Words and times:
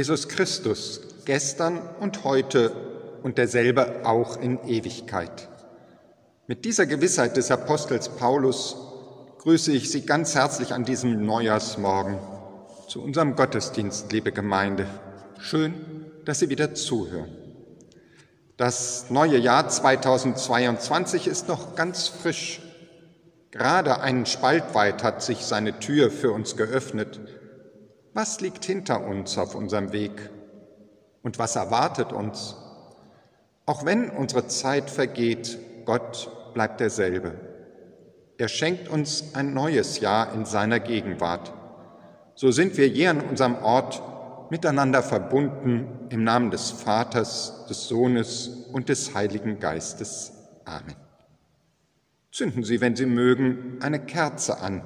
Jesus 0.00 0.28
Christus, 0.28 1.02
gestern 1.26 1.78
und 2.00 2.24
heute 2.24 2.72
und 3.22 3.36
derselbe 3.36 4.06
auch 4.06 4.40
in 4.40 4.58
Ewigkeit. 4.66 5.50
Mit 6.46 6.64
dieser 6.64 6.86
Gewissheit 6.86 7.36
des 7.36 7.50
Apostels 7.50 8.08
Paulus 8.08 8.76
grüße 9.40 9.72
ich 9.72 9.90
Sie 9.90 10.06
ganz 10.06 10.34
herzlich 10.34 10.72
an 10.72 10.86
diesem 10.86 11.26
Neujahrsmorgen 11.26 12.18
zu 12.88 13.02
unserem 13.02 13.36
Gottesdienst, 13.36 14.10
liebe 14.10 14.32
Gemeinde. 14.32 14.86
Schön, 15.38 15.74
dass 16.24 16.38
Sie 16.38 16.48
wieder 16.48 16.74
zuhören. 16.74 17.36
Das 18.56 19.10
neue 19.10 19.36
Jahr 19.36 19.68
2022 19.68 21.26
ist 21.26 21.46
noch 21.46 21.76
ganz 21.76 22.08
frisch. 22.08 22.62
Gerade 23.50 24.00
einen 24.00 24.24
Spalt 24.24 24.74
weit 24.74 25.02
hat 25.04 25.22
sich 25.22 25.40
seine 25.40 25.78
Tür 25.78 26.10
für 26.10 26.32
uns 26.32 26.56
geöffnet. 26.56 27.20
Was 28.12 28.40
liegt 28.40 28.64
hinter 28.64 29.06
uns 29.06 29.38
auf 29.38 29.54
unserem 29.54 29.92
Weg? 29.92 30.30
Und 31.22 31.38
was 31.38 31.54
erwartet 31.54 32.12
uns? 32.12 32.56
Auch 33.66 33.84
wenn 33.84 34.10
unsere 34.10 34.48
Zeit 34.48 34.90
vergeht, 34.90 35.58
Gott 35.84 36.28
bleibt 36.54 36.80
derselbe. 36.80 37.34
Er 38.36 38.48
schenkt 38.48 38.88
uns 38.88 39.34
ein 39.34 39.54
neues 39.54 40.00
Jahr 40.00 40.32
in 40.32 40.44
seiner 40.44 40.80
Gegenwart. 40.80 41.52
So 42.34 42.50
sind 42.50 42.76
wir 42.78 42.86
hier 42.86 43.10
an 43.10 43.20
unserem 43.20 43.56
Ort 43.56 44.02
miteinander 44.50 45.02
verbunden 45.02 46.08
im 46.08 46.24
Namen 46.24 46.50
des 46.50 46.70
Vaters, 46.70 47.66
des 47.68 47.86
Sohnes 47.86 48.66
und 48.72 48.88
des 48.88 49.14
Heiligen 49.14 49.60
Geistes. 49.60 50.32
Amen. 50.64 50.96
Zünden 52.32 52.64
Sie, 52.64 52.80
wenn 52.80 52.96
Sie 52.96 53.06
mögen, 53.06 53.78
eine 53.80 54.00
Kerze 54.00 54.60
an, 54.60 54.82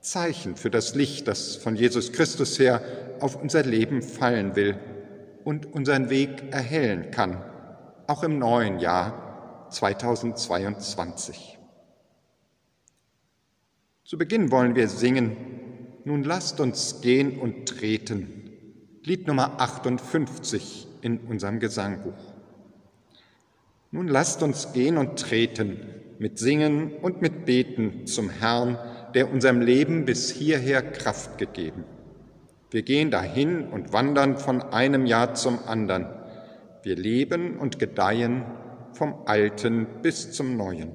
Zeichen 0.00 0.56
für 0.56 0.70
das 0.70 0.94
Licht, 0.94 1.28
das 1.28 1.56
von 1.56 1.76
Jesus 1.76 2.12
Christus 2.12 2.58
her 2.58 2.82
auf 3.20 3.40
unser 3.40 3.62
Leben 3.62 4.02
fallen 4.02 4.56
will 4.56 4.78
und 5.44 5.66
unseren 5.66 6.10
Weg 6.10 6.52
erhellen 6.52 7.10
kann, 7.10 7.42
auch 8.06 8.22
im 8.22 8.38
neuen 8.38 8.78
Jahr 8.78 9.68
2022. 9.70 11.58
Zu 14.04 14.18
Beginn 14.18 14.50
wollen 14.50 14.74
wir 14.74 14.88
singen, 14.88 15.36
nun 16.04 16.22
lasst 16.22 16.60
uns 16.60 17.00
gehen 17.00 17.40
und 17.40 17.66
treten. 17.66 18.52
Lied 19.02 19.26
Nummer 19.26 19.60
58 19.60 20.86
in 21.00 21.18
unserem 21.18 21.58
Gesangbuch. 21.58 22.34
Nun 23.90 24.08
lasst 24.08 24.42
uns 24.42 24.72
gehen 24.72 24.98
und 24.98 25.18
treten 25.18 25.80
mit 26.18 26.38
Singen 26.38 26.92
und 27.02 27.22
mit 27.22 27.44
Beten 27.46 28.06
zum 28.06 28.30
Herrn, 28.30 28.78
der 29.16 29.32
unserem 29.32 29.62
Leben 29.62 30.04
bis 30.04 30.30
hierher 30.30 30.82
Kraft 30.82 31.38
gegeben. 31.38 31.84
Wir 32.70 32.82
gehen 32.82 33.10
dahin 33.10 33.66
und 33.66 33.94
wandern 33.94 34.36
von 34.36 34.60
einem 34.60 35.06
Jahr 35.06 35.32
zum 35.32 35.58
anderen. 35.66 36.06
Wir 36.82 36.96
leben 36.96 37.58
und 37.58 37.78
gedeihen 37.78 38.44
vom 38.92 39.22
Alten 39.24 39.86
bis 40.02 40.32
zum 40.32 40.58
Neuen. 40.58 40.90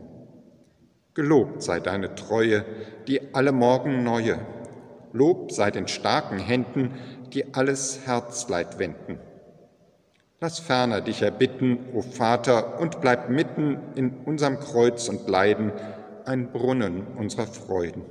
Gelobt 1.16 1.64
sei 1.64 1.80
deine 1.80 2.14
Treue, 2.14 2.64
die 3.08 3.34
alle 3.34 3.52
Morgen 3.52 4.04
neue. 4.04 4.38
Lob 5.14 5.52
sei 5.52 5.72
den 5.72 5.88
starken 5.88 6.38
Händen, 6.38 6.92
die 7.34 7.56
alles 7.56 8.06
Herzleid 8.06 8.78
wenden. 8.78 9.18
Lass 10.40 10.60
ferner 10.60 11.02
dich 11.02 11.24
erbitten, 11.24 11.80
o 11.96 12.02
Vater, 12.04 12.80
und 12.80 13.02
bleib 13.02 13.32
mitten 13.32 13.80
in 13.96 14.12
unserem 14.26 14.60
Kreuz 14.60 15.10
und 15.10 15.28
Leiden 15.28 15.72
ein 16.26 16.52
Brunnen 16.52 17.08
unserer 17.18 17.48
Freuden. 17.48 18.04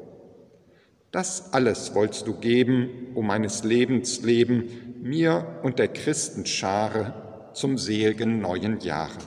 Das 1.11 1.53
alles 1.53 1.95
wollst 1.95 2.27
du 2.27 2.35
geben, 2.35 3.09
o 3.15 3.23
meines 3.23 3.65
Lebens 3.65 4.23
Leben, 4.23 4.69
mir 5.03 5.61
und 5.63 5.79
der 5.79 5.89
Christenschare 5.89 7.51
zum 7.53 7.79
seligen 7.79 8.41
neuen 8.41 8.81
Jahre. 8.81 9.19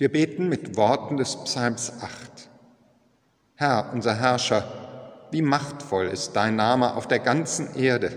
Wir 0.00 0.10
beten 0.10 0.48
mit 0.48 0.78
Worten 0.78 1.18
des 1.18 1.36
Psalms 1.44 1.92
8. 2.00 2.48
Herr, 3.56 3.90
unser 3.92 4.14
Herrscher, 4.14 4.64
wie 5.30 5.42
machtvoll 5.42 6.06
ist 6.06 6.32
dein 6.32 6.56
Name 6.56 6.96
auf 6.96 7.06
der 7.06 7.18
ganzen 7.18 7.76
Erde. 7.76 8.10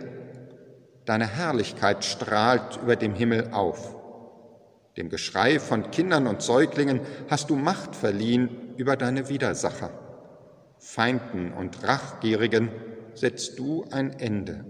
Deine 1.04 1.28
Herrlichkeit 1.28 2.06
strahlt 2.06 2.80
über 2.82 2.96
dem 2.96 3.14
Himmel 3.14 3.50
auf. 3.52 3.98
Dem 4.96 5.10
Geschrei 5.10 5.60
von 5.60 5.92
Kindern 5.92 6.26
und 6.28 6.42
Säuglingen 6.42 7.02
hast 7.30 7.50
du 7.50 7.58
Macht 7.58 7.98
verliehen 7.98 8.76
über 8.78 8.96
deine 8.96 9.28
Widersacher. 9.28 9.90
Feinden 10.78 11.52
und 11.52 11.86
Rachgierigen 11.86 12.70
setzt 13.14 13.60
du 13.60 13.84
ein 13.92 14.18
Ende. 14.22 14.64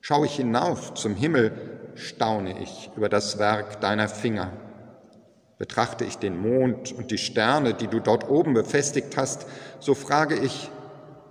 Schau 0.00 0.24
ich 0.24 0.34
hinauf 0.34 0.92
zum 0.94 1.14
Himmel, 1.14 1.52
staune 1.94 2.60
ich 2.60 2.90
über 2.96 3.08
das 3.08 3.38
Werk 3.38 3.80
deiner 3.80 4.08
Finger. 4.08 4.50
Betrachte 5.58 6.04
ich 6.04 6.18
den 6.18 6.36
Mond 6.36 6.92
und 6.92 7.10
die 7.10 7.18
Sterne, 7.18 7.72
die 7.72 7.86
du 7.86 8.00
dort 8.00 8.28
oben 8.28 8.52
befestigt 8.52 9.16
hast, 9.16 9.46
so 9.80 9.94
frage 9.94 10.36
ich, 10.36 10.70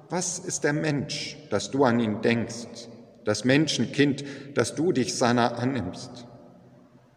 was 0.09 0.39
ist 0.39 0.63
der 0.63 0.73
Mensch, 0.73 1.37
dass 1.51 1.71
du 1.71 1.83
an 1.83 1.99
ihn 1.99 2.21
denkst, 2.21 2.89
das 3.23 3.43
Menschenkind, 3.43 4.23
dass 4.55 4.75
du 4.75 4.91
dich 4.91 5.15
seiner 5.15 5.59
annimmst? 5.59 6.27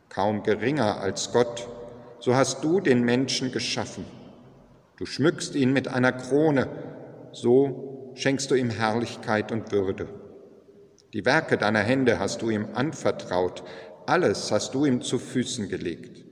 Kaum 0.08 0.42
geringer 0.42 1.00
als 1.00 1.32
Gott, 1.32 1.68
so 2.18 2.34
hast 2.34 2.62
du 2.62 2.80
den 2.80 3.02
Menschen 3.04 3.52
geschaffen. 3.52 4.04
Du 4.96 5.06
schmückst 5.06 5.54
ihn 5.54 5.72
mit 5.72 5.88
einer 5.88 6.12
Krone, 6.12 6.68
so 7.32 8.12
schenkst 8.14 8.50
du 8.50 8.54
ihm 8.54 8.70
Herrlichkeit 8.70 9.52
und 9.52 9.72
Würde. 9.72 10.08
Die 11.14 11.24
Werke 11.24 11.56
deiner 11.56 11.80
Hände 11.80 12.18
hast 12.18 12.42
du 12.42 12.50
ihm 12.50 12.68
anvertraut, 12.74 13.62
alles 14.06 14.52
hast 14.52 14.74
du 14.74 14.84
ihm 14.84 15.00
zu 15.00 15.18
Füßen 15.18 15.68
gelegt. 15.68 16.27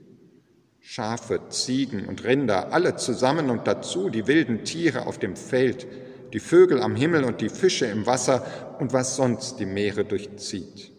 Schafe, 0.89 1.41
Ziegen 1.49 2.07
und 2.07 2.23
Rinder, 2.23 2.71
alle 2.71 2.95
zusammen 2.95 3.49
und 3.49 3.67
dazu 3.67 4.09
die 4.09 4.25
wilden 4.25 4.63
Tiere 4.63 5.05
auf 5.05 5.17
dem 5.17 5.35
Feld, 5.35 5.85
die 6.31 6.39
Vögel 6.39 6.81
am 6.81 6.95
Himmel 6.95 7.25
und 7.25 7.41
die 7.41 7.49
Fische 7.49 7.87
im 7.87 8.05
Wasser 8.05 8.77
und 8.79 8.93
was 8.93 9.17
sonst 9.17 9.59
die 9.59 9.65
Meere 9.65 10.05
durchzieht. 10.05 10.93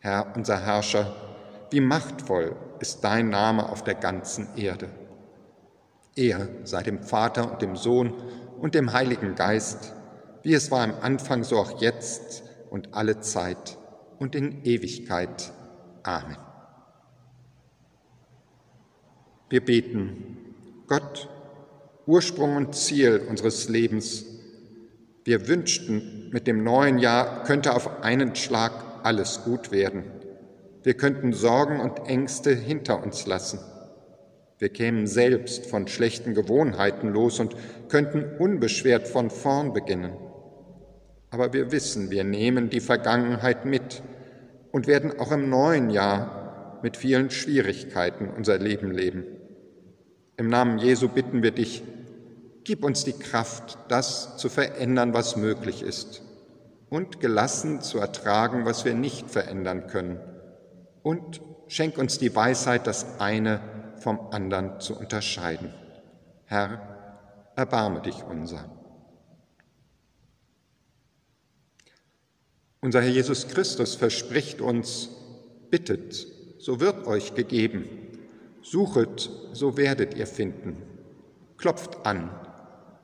Herr, 0.00 0.32
unser 0.34 0.58
Herrscher, 0.60 1.14
wie 1.70 1.78
machtvoll 1.78 2.56
ist 2.80 3.04
dein 3.04 3.28
Name 3.28 3.68
auf 3.68 3.84
der 3.84 3.94
ganzen 3.94 4.48
Erde. 4.56 4.88
Er 6.16 6.48
sei 6.64 6.82
dem 6.82 7.00
Vater 7.00 7.52
und 7.52 7.62
dem 7.62 7.76
Sohn 7.76 8.12
und 8.58 8.74
dem 8.74 8.92
Heiligen 8.92 9.36
Geist, 9.36 9.92
wie 10.42 10.54
es 10.54 10.72
war 10.72 10.82
im 10.84 10.94
Anfang, 11.02 11.44
so 11.44 11.58
auch 11.58 11.80
jetzt 11.80 12.42
und 12.68 12.94
alle 12.94 13.20
Zeit 13.20 13.78
und 14.18 14.34
in 14.34 14.64
Ewigkeit. 14.64 15.52
Amen. 16.02 16.36
Wir 19.54 19.64
beten, 19.64 20.36
Gott, 20.88 21.28
Ursprung 22.06 22.56
und 22.56 22.74
Ziel 22.74 23.22
unseres 23.30 23.68
Lebens, 23.68 24.24
Wir 25.24 25.46
wünschten, 25.46 26.28
mit 26.32 26.48
dem 26.48 26.64
neuen 26.64 26.98
Jahr 26.98 27.44
könnte 27.44 27.76
auf 27.76 28.02
einen 28.02 28.34
Schlag 28.34 28.72
alles 29.04 29.44
gut 29.44 29.70
werden. 29.70 30.02
Wir 30.82 30.94
könnten 30.94 31.32
Sorgen 31.32 31.78
und 31.78 32.08
Ängste 32.08 32.52
hinter 32.52 33.00
uns 33.00 33.26
lassen. 33.26 33.60
Wir 34.58 34.70
kämen 34.70 35.06
selbst 35.06 35.66
von 35.66 35.86
schlechten 35.86 36.34
Gewohnheiten 36.34 37.10
los 37.10 37.38
und 37.38 37.54
könnten 37.88 38.24
unbeschwert 38.40 39.06
von 39.06 39.30
vorn 39.30 39.72
beginnen. 39.72 40.14
Aber 41.30 41.52
wir 41.52 41.70
wissen, 41.70 42.10
wir 42.10 42.24
nehmen 42.24 42.70
die 42.70 42.80
Vergangenheit 42.80 43.66
mit 43.66 44.02
und 44.72 44.88
werden 44.88 45.20
auch 45.20 45.30
im 45.30 45.48
neuen 45.48 45.90
Jahr 45.90 46.80
mit 46.82 46.96
vielen 46.96 47.30
Schwierigkeiten 47.30 48.30
unser 48.36 48.58
Leben 48.58 48.90
leben. 48.90 49.24
Im 50.36 50.48
Namen 50.48 50.78
Jesu 50.78 51.08
bitten 51.08 51.42
wir 51.42 51.52
dich, 51.52 51.82
gib 52.64 52.82
uns 52.82 53.04
die 53.04 53.12
Kraft, 53.12 53.78
das 53.88 54.36
zu 54.36 54.48
verändern, 54.48 55.14
was 55.14 55.36
möglich 55.36 55.82
ist, 55.82 56.22
und 56.90 57.20
gelassen 57.20 57.80
zu 57.80 57.98
ertragen, 57.98 58.64
was 58.64 58.84
wir 58.84 58.94
nicht 58.94 59.30
verändern 59.30 59.86
können, 59.86 60.18
und 61.02 61.40
schenk 61.68 61.98
uns 61.98 62.18
die 62.18 62.34
Weisheit, 62.34 62.86
das 62.86 63.20
eine 63.20 63.60
vom 63.98 64.18
anderen 64.32 64.80
zu 64.80 64.98
unterscheiden. 64.98 65.72
Herr, 66.46 67.52
erbarme 67.54 68.02
dich 68.02 68.24
unser. 68.24 68.70
Unser 72.80 73.00
Herr 73.02 73.10
Jesus 73.10 73.48
Christus 73.48 73.94
verspricht 73.94 74.60
uns, 74.60 75.10
bittet, 75.70 76.26
so 76.58 76.80
wird 76.80 77.06
euch 77.06 77.34
gegeben, 77.34 78.03
suchet, 78.64 79.30
so 79.52 79.76
werdet 79.76 80.14
ihr 80.14 80.26
finden, 80.26 80.82
klopft 81.58 82.06
an, 82.06 82.30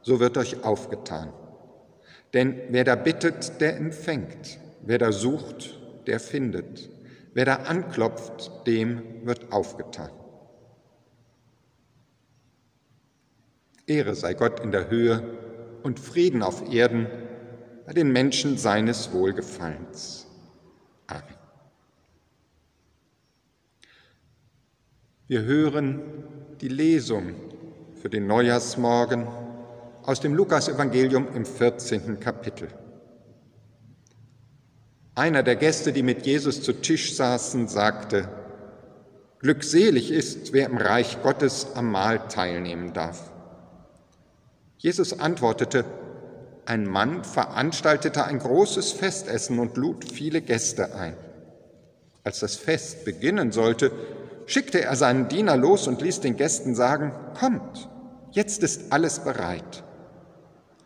so 0.02 0.18
wird 0.18 0.38
euch 0.38 0.64
aufgetan. 0.64 1.32
Denn 2.32 2.60
wer 2.70 2.84
da 2.84 2.94
bittet, 2.94 3.60
der 3.60 3.76
empfängt, 3.76 4.58
wer 4.82 4.98
da 4.98 5.12
sucht, 5.12 5.78
der 6.06 6.18
findet, 6.18 6.88
wer 7.34 7.44
da 7.44 7.56
anklopft, 7.56 8.66
dem 8.66 9.26
wird 9.26 9.52
aufgetan. 9.52 10.10
Ehre 13.86 14.14
sei 14.14 14.34
Gott 14.34 14.60
in 14.60 14.70
der 14.70 14.88
Höhe 14.88 15.22
und 15.82 16.00
Frieden 16.00 16.42
auf 16.42 16.72
Erden 16.72 17.06
bei 17.84 17.92
den 17.92 18.12
Menschen 18.12 18.56
seines 18.56 19.12
Wohlgefallens. 19.12 20.26
Amen. 21.08 21.39
Wir 25.30 25.42
hören 25.42 26.00
die 26.60 26.66
Lesung 26.66 27.36
für 28.02 28.10
den 28.10 28.26
Neujahrsmorgen 28.26 29.28
aus 30.02 30.18
dem 30.18 30.34
Lukasevangelium 30.34 31.28
im 31.36 31.46
14. 31.46 32.18
Kapitel. 32.18 32.66
Einer 35.14 35.44
der 35.44 35.54
Gäste, 35.54 35.92
die 35.92 36.02
mit 36.02 36.26
Jesus 36.26 36.62
zu 36.62 36.72
Tisch 36.72 37.14
saßen, 37.14 37.68
sagte, 37.68 38.28
Glückselig 39.38 40.10
ist, 40.10 40.52
wer 40.52 40.66
im 40.66 40.78
Reich 40.78 41.22
Gottes 41.22 41.76
am 41.76 41.92
Mahl 41.92 42.26
teilnehmen 42.26 42.92
darf. 42.92 43.30
Jesus 44.78 45.20
antwortete, 45.20 45.84
ein 46.66 46.88
Mann 46.88 47.22
veranstaltete 47.22 48.24
ein 48.24 48.40
großes 48.40 48.90
Festessen 48.90 49.60
und 49.60 49.76
lud 49.76 50.10
viele 50.10 50.42
Gäste 50.42 50.92
ein. 50.96 51.14
Als 52.24 52.40
das 52.40 52.56
Fest 52.56 53.04
beginnen 53.04 53.52
sollte, 53.52 53.92
schickte 54.50 54.82
er 54.82 54.96
seinen 54.96 55.28
Diener 55.28 55.56
los 55.56 55.86
und 55.86 56.02
ließ 56.02 56.20
den 56.20 56.36
Gästen 56.36 56.74
sagen, 56.74 57.12
Kommt, 57.38 57.88
jetzt 58.32 58.64
ist 58.64 58.92
alles 58.92 59.20
bereit. 59.20 59.84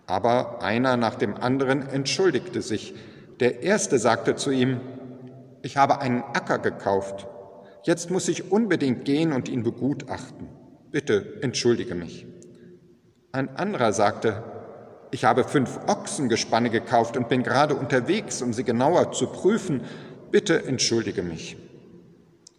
Aber 0.07 0.63
einer 0.63 0.99
nach 0.99 1.15
dem 1.15 1.35
anderen 1.35 1.89
entschuldigte 1.89 2.61
sich. 2.61 2.95
Der 3.41 3.63
erste 3.63 3.99
sagte 3.99 4.37
zu 4.37 4.51
ihm, 4.51 4.81
ich 5.63 5.79
habe 5.79 6.03
einen 6.03 6.23
Acker 6.23 6.59
gekauft. 6.59 7.27
Jetzt 7.85 8.11
muss 8.11 8.29
ich 8.29 8.53
unbedingt 8.53 9.07
gehen 9.07 9.33
und 9.33 9.49
ihn 9.49 9.63
begutachten. 9.63 10.49
Bitte 10.91 11.39
entschuldige 11.41 11.95
mich. 11.95 12.27
Ein 13.33 13.57
anderer 13.57 13.95
sagte, 13.95 14.43
ich 15.11 15.25
habe 15.25 15.43
fünf 15.43 15.81
Ochsengespanne 15.87 16.69
gekauft 16.69 17.17
und 17.17 17.31
bin 17.31 17.43
gerade 17.43 17.75
unterwegs, 17.75 18.43
um 18.43 18.53
sie 18.53 18.65
genauer 18.65 19.13
zu 19.13 19.27
prüfen. 19.27 19.81
Bitte 20.31 20.67
entschuldige 20.67 21.23
mich. 21.23 21.57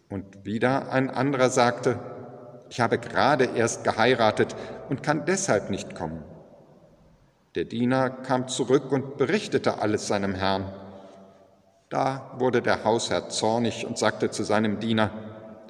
Und 0.08 0.44
wieder 0.44 0.92
ein 0.92 1.10
anderer 1.10 1.50
sagte, 1.50 1.98
ich 2.68 2.80
habe 2.80 2.98
gerade 2.98 3.44
erst 3.44 3.84
geheiratet 3.84 4.54
und 4.88 5.02
kann 5.02 5.24
deshalb 5.24 5.70
nicht 5.70 5.94
kommen. 5.94 6.22
Der 7.54 7.64
Diener 7.64 8.10
kam 8.10 8.48
zurück 8.48 8.92
und 8.92 9.16
berichtete 9.16 9.78
alles 9.80 10.06
seinem 10.06 10.34
Herrn. 10.34 10.72
Da 11.88 12.32
wurde 12.38 12.62
der 12.62 12.84
Hausherr 12.84 13.28
zornig 13.28 13.86
und 13.86 13.98
sagte 13.98 14.30
zu 14.30 14.42
seinem 14.42 14.80
Diener, 14.80 15.10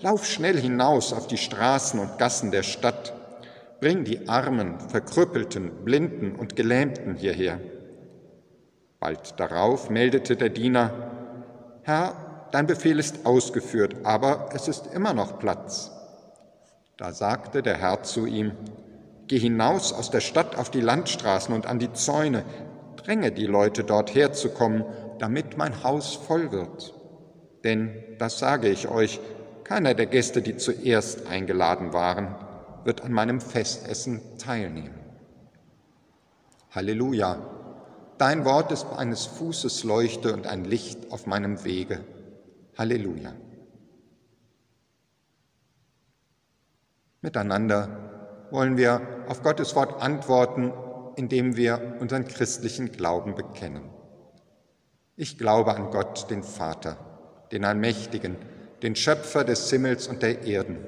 Lauf 0.01 0.27
schnell 0.27 0.59
hinaus 0.61 1.15
auf 1.15 1.27
die 1.27 1.39
Straßen 1.39 1.99
und 1.99 2.19
Gassen 2.19 2.51
der 2.51 2.63
Stadt 2.63 3.15
Bring 3.81 4.05
die 4.05 4.27
Armen, 4.27 4.81
Verkrüppelten, 4.81 5.85
Blinden 5.85 6.35
und 6.35 6.57
Gelähmten 6.57 7.15
hierher. 7.15 7.61
Bald 8.99 9.39
darauf 9.39 9.91
meldete 9.91 10.37
der 10.37 10.49
Diener, 10.49 10.93
Herr, 11.83 12.26
dein 12.53 12.67
Befehl 12.67 12.99
ist 12.99 13.27
ausgeführt, 13.27 13.97
aber 14.05 14.51
es 14.55 14.69
ist 14.69 14.87
immer 14.93 15.15
noch 15.15 15.39
Platz. 15.39 15.91
Da 16.97 17.13
sagte 17.13 17.63
der 17.63 17.77
Herr 17.77 18.03
zu 18.03 18.27
ihm, 18.27 18.53
Geh 19.29 19.39
hinaus 19.39 19.93
aus 19.93 20.11
der 20.11 20.21
Stadt 20.21 20.57
auf 20.57 20.71
die 20.71 20.81
Landstraßen 20.81 21.53
und 21.53 21.67
an 21.67 21.81
die 21.81 21.93
Zäune, 21.93 22.45
dränge 22.97 23.33
die 23.33 23.47
Leute 23.47 23.83
dort 23.83 24.15
herzukommen, 24.15 24.85
damit 25.19 25.57
mein 25.57 25.83
Haus 25.83 26.15
voll 26.15 26.53
wird. 26.53 26.95
Denn, 27.65 28.05
das 28.19 28.39
sage 28.39 28.69
ich 28.69 28.89
euch, 28.89 29.19
keiner 29.65 29.95
der 29.95 30.07
Gäste, 30.07 30.43
die 30.43 30.57
zuerst 30.57 31.27
eingeladen 31.27 31.93
waren, 31.93 32.37
wird 32.85 33.03
an 33.03 33.13
meinem 33.13 33.41
Festessen 33.41 34.21
teilnehmen. 34.39 34.95
Halleluja! 36.71 37.39
Dein 38.19 38.45
Wort 38.45 38.71
ist 38.71 38.87
meines 38.95 39.27
Fußes 39.27 39.83
Leuchte 39.83 40.33
und 40.33 40.47
ein 40.47 40.65
Licht 40.65 41.11
auf 41.11 41.27
meinem 41.27 41.65
Wege. 41.65 42.01
Halleluja! 42.77 43.33
Miteinander 47.23 48.49
wollen 48.51 48.77
wir 48.77 49.25
auf 49.29 49.43
Gottes 49.43 49.75
Wort 49.75 50.01
antworten, 50.03 50.73
indem 51.17 51.57
wir 51.57 51.97
unseren 52.01 52.27
christlichen 52.27 52.93
Glauben 52.93 53.35
bekennen. 53.35 53.89
Ich 55.17 55.39
glaube 55.39 55.75
an 55.75 55.91
Gott, 55.91 56.31
den 56.31 56.43
Vater, 56.43 56.99
den 57.51 57.65
Allmächtigen, 57.65 58.37
den 58.83 58.95
Schöpfer 58.95 59.45
des 59.45 59.71
Himmels 59.71 60.07
und 60.09 60.23
der 60.23 60.43
Erden 60.43 60.79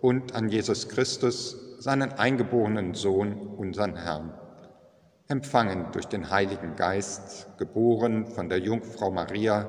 und 0.00 0.34
an 0.34 0.48
Jesus 0.48 0.88
Christus, 0.88 1.56
seinen 1.78 2.12
eingeborenen 2.12 2.94
Sohn, 2.94 3.34
unseren 3.56 3.96
Herrn, 3.96 4.34
empfangen 5.28 5.86
durch 5.92 6.06
den 6.06 6.30
Heiligen 6.30 6.74
Geist, 6.74 7.46
geboren 7.58 8.26
von 8.26 8.48
der 8.48 8.58
Jungfrau 8.58 9.10
Maria, 9.10 9.68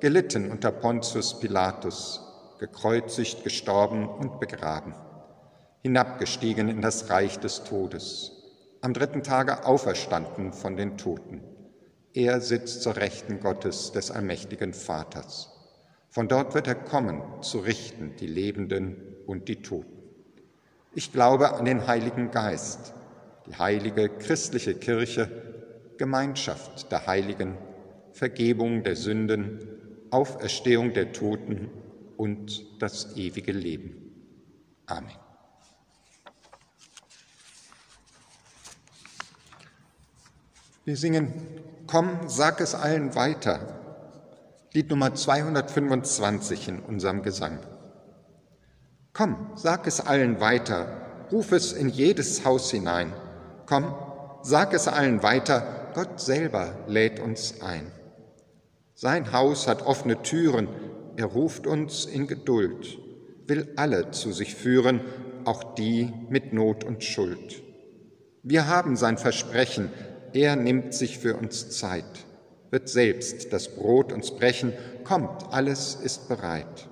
gelitten 0.00 0.50
unter 0.50 0.72
Pontius 0.72 1.38
Pilatus, 1.40 2.20
gekreuzigt, 2.58 3.44
gestorben 3.44 4.08
und 4.08 4.40
begraben, 4.40 4.94
hinabgestiegen 5.82 6.68
in 6.68 6.80
das 6.80 7.10
Reich 7.10 7.38
des 7.38 7.64
Todes, 7.64 8.32
am 8.80 8.94
dritten 8.94 9.22
Tage 9.22 9.66
auferstanden 9.66 10.52
von 10.54 10.76
den 10.76 10.96
Toten. 10.96 11.42
Er 12.14 12.40
sitzt 12.40 12.82
zur 12.82 12.96
Rechten 12.96 13.40
Gottes 13.40 13.92
des 13.92 14.10
allmächtigen 14.10 14.72
Vaters. 14.72 15.50
Von 16.08 16.28
dort 16.28 16.54
wird 16.54 16.66
er 16.66 16.74
kommen, 16.74 17.22
zu 17.42 17.58
richten 17.58 18.16
die 18.18 18.26
Lebenden 18.26 18.96
und 19.26 19.48
die 19.48 19.62
Toten. 19.62 19.98
Ich 20.94 21.12
glaube 21.12 21.54
an 21.54 21.66
den 21.66 21.86
Heiligen 21.86 22.30
Geist, 22.30 22.94
die 23.46 23.54
heilige 23.54 24.08
christliche 24.08 24.74
Kirche, 24.74 25.30
Gemeinschaft 25.98 26.90
der 26.90 27.06
Heiligen, 27.06 27.58
Vergebung 28.12 28.82
der 28.82 28.96
Sünden, 28.96 29.60
Auferstehung 30.10 30.92
der 30.92 31.12
Toten 31.12 31.70
und 32.16 32.82
das 32.82 33.16
ewige 33.16 33.52
Leben. 33.52 33.96
Amen. 34.86 35.16
Wir 40.84 40.96
singen, 40.96 41.32
komm, 41.86 42.28
sag 42.28 42.60
es 42.60 42.74
allen 42.74 43.14
weiter. 43.14 43.80
Lied 44.72 44.90
Nummer 44.90 45.14
225 45.14 46.68
in 46.68 46.80
unserem 46.80 47.22
Gesang. 47.22 47.58
Komm, 49.12 49.52
sag 49.54 49.86
es 49.86 50.00
allen 50.00 50.40
weiter, 50.40 51.26
ruf 51.30 51.52
es 51.52 51.72
in 51.72 51.88
jedes 51.88 52.44
Haus 52.44 52.70
hinein. 52.70 53.12
Komm, 53.66 53.94
sag 54.42 54.72
es 54.72 54.88
allen 54.88 55.22
weiter, 55.22 55.90
Gott 55.94 56.20
selber 56.20 56.74
lädt 56.86 57.20
uns 57.20 57.60
ein. 57.62 57.92
Sein 59.02 59.32
Haus 59.32 59.66
hat 59.66 59.86
offene 59.86 60.20
Türen, 60.20 60.68
er 61.16 61.24
ruft 61.24 61.66
uns 61.66 62.04
in 62.04 62.26
Geduld, 62.26 62.98
will 63.46 63.72
alle 63.76 64.10
zu 64.10 64.30
sich 64.30 64.54
führen, 64.54 65.00
auch 65.46 65.72
die 65.72 66.12
mit 66.28 66.52
Not 66.52 66.84
und 66.84 67.02
Schuld. 67.02 67.62
Wir 68.42 68.66
haben 68.66 68.96
sein 68.96 69.16
Versprechen, 69.16 69.88
er 70.34 70.54
nimmt 70.54 70.92
sich 70.92 71.18
für 71.18 71.36
uns 71.36 71.70
Zeit, 71.70 72.26
wird 72.70 72.90
selbst 72.90 73.54
das 73.54 73.74
Brot 73.74 74.12
uns 74.12 74.32
brechen, 74.32 74.74
kommt, 75.02 75.50
alles 75.50 75.94
ist 75.94 76.28
bereit. 76.28 76.90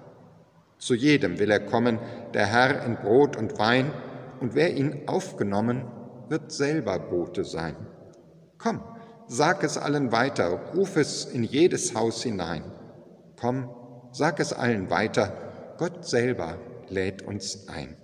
Zu 0.78 0.94
jedem 0.94 1.38
will 1.38 1.50
er 1.50 1.60
kommen, 1.60 1.98
der 2.32 2.46
Herr 2.46 2.86
in 2.86 2.96
Brot 2.96 3.36
und 3.36 3.58
Wein, 3.58 3.92
und 4.40 4.54
wer 4.54 4.74
ihn 4.74 5.02
aufgenommen, 5.08 5.84
wird 6.30 6.52
selber 6.52 6.98
Bote 6.98 7.44
sein. 7.44 7.76
Komm, 8.56 8.80
sag 9.28 9.62
es 9.62 9.76
allen 9.76 10.10
weiter, 10.10 10.58
ruf 10.74 10.96
es 10.96 11.26
in 11.26 11.44
jedes 11.44 11.94
Haus 11.94 12.22
hinein. 12.22 12.64
Komm, 13.38 13.70
sag 14.10 14.40
es 14.40 14.52
allen 14.52 14.90
weiter, 14.90 15.74
Gott 15.78 16.06
selber 16.06 16.58
lädt 16.88 17.22
uns 17.22 17.68
ein. 17.68 17.96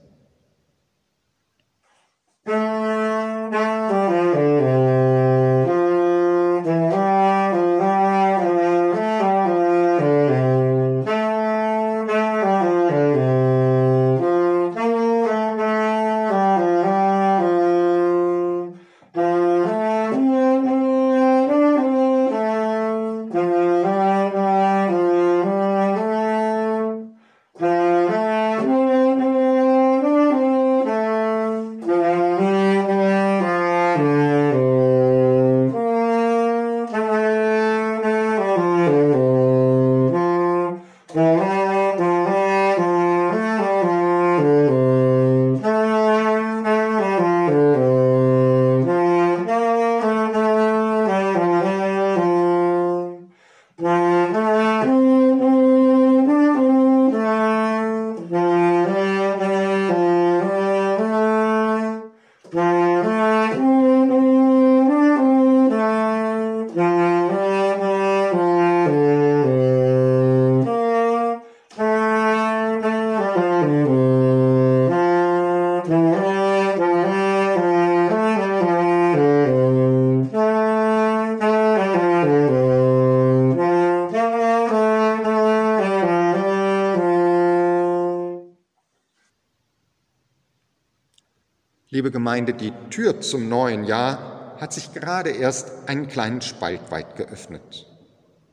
Liebe 91.95 92.11
Gemeinde, 92.11 92.55
die 92.55 92.73
Tür 92.91 93.21
zum 93.21 93.49
neuen 93.49 93.85
Jahr 93.85 94.57
hat 94.59 94.73
sich 94.73 94.93
gerade 94.93 95.31
erst 95.31 95.89
einen 95.89 96.09
kleinen 96.09 96.41
Spalt 96.41 96.91
weit 96.91 97.15
geöffnet. 97.15 97.87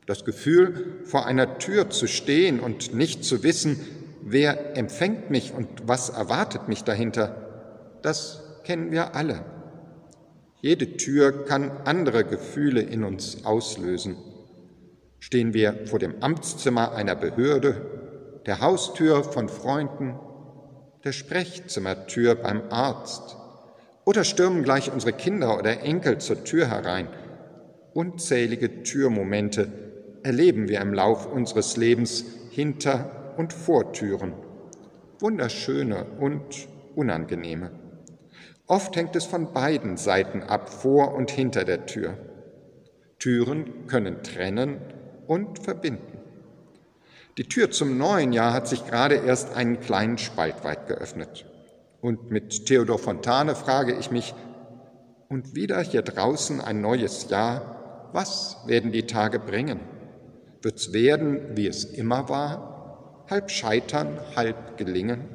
Das 0.06 0.26
Gefühl, 0.26 1.00
vor 1.06 1.26
einer 1.26 1.58
Tür 1.58 1.90
zu 1.90 2.06
stehen 2.06 2.60
und 2.60 2.94
nicht 2.94 3.26
zu 3.26 3.42
wissen, 3.42 3.80
wer 4.22 4.78
empfängt 4.78 5.32
mich 5.32 5.56
und 5.56 5.68
was 5.88 6.10
erwartet 6.10 6.68
mich 6.68 6.84
dahinter, 6.84 7.98
das 8.04 8.44
kennen 8.64 8.92
wir 8.92 9.16
alle. 9.16 9.44
Jede 10.60 10.98
Tür 10.98 11.44
kann 11.46 11.72
andere 11.86 12.24
Gefühle 12.24 12.82
in 12.82 13.04
uns 13.04 13.44
auslösen. 13.44 14.18
Stehen 15.18 15.56
wir 15.56 15.88
vor 15.88 15.98
dem 15.98 16.22
Amtszimmer 16.22 16.92
einer 16.92 17.16
Behörde, 17.16 18.42
der 18.46 18.62
Haustür 18.62 19.24
von 19.24 19.50
Freunden, 19.50 20.20
der 21.04 21.12
Sprechzimmertür 21.12 22.36
beim 22.36 22.62
Arzt 22.70 23.38
oder 24.06 24.24
stürmen 24.24 24.64
gleich 24.64 24.92
unsere 24.92 25.14
Kinder 25.14 25.58
oder 25.58 25.82
Enkel 25.82 26.20
zur 26.20 26.44
Tür 26.44 26.68
herein. 26.68 27.08
Unzählige 27.94 28.84
Türmomente 28.84 29.68
erleben 30.24 30.70
wir 30.70 30.80
im 30.82 30.94
Lauf 30.94 31.26
unseres 31.26 31.78
Lebens 31.78 32.26
hinter 32.52 33.34
und 33.38 33.54
vor 33.54 33.94
Türen. 33.94 34.34
Wunderschöne 35.20 36.06
und 36.20 36.68
unangenehme. 36.96 37.72
Oft 38.68 38.96
hängt 38.96 39.16
es 39.16 39.26
von 39.26 39.54
beiden 39.54 39.98
Seiten 39.98 40.44
ab, 40.44 40.70
vor 40.70 41.14
und 41.14 41.32
hinter 41.32 41.66
der 41.66 41.86
Tür. 41.86 42.18
Türen 43.20 43.88
können 43.88 44.24
trennen 44.24 44.78
und 45.28 45.60
verbinden. 45.60 46.11
Die 47.38 47.48
Tür 47.48 47.72
zum 47.72 47.98
neuen 47.98 48.34
Jahr 48.34 48.54
hat 48.54 48.68
sich 48.68 48.86
gerade 48.86 49.16
erst 49.16 49.56
einen 49.56 49.80
kleinen 49.80 50.18
Spalt 50.18 50.64
weit 50.64 50.88
geöffnet. 50.88 51.46
Und 52.02 52.30
mit 52.30 52.66
Theodor 52.66 53.00
Fontane 53.00 53.56
frage 53.56 53.96
ich 53.96 54.12
mich, 54.12 54.34
und 55.30 55.56
wieder 55.56 55.80
hier 55.82 56.02
draußen 56.02 56.60
ein 56.60 56.82
neues 56.82 57.30
Jahr, 57.30 58.10
was 58.12 58.58
werden 58.66 58.92
die 58.92 59.08
Tage 59.08 59.40
bringen? 59.40 59.80
Wird's 60.62 60.92
werden, 60.92 61.56
wie 61.56 61.68
es 61.68 61.86
immer 61.86 62.28
war, 62.28 63.26
halb 63.30 63.50
scheitern, 63.50 64.20
halb 64.36 64.78
gelingen? 64.78 65.30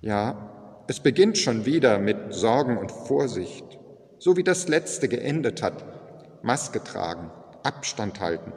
Ja, 0.00 0.82
es 0.88 0.98
beginnt 0.98 1.38
schon 1.38 1.64
wieder 1.64 1.98
mit 1.98 2.34
Sorgen 2.34 2.76
und 2.76 2.90
Vorsicht, 2.90 3.64
so 4.18 4.36
wie 4.36 4.42
das 4.42 4.66
letzte 4.66 5.08
geendet 5.08 5.62
hat. 5.62 5.84
Maske 6.42 6.82
tragen, 6.82 7.30
Abstand 7.62 8.20
halten, 8.20 8.52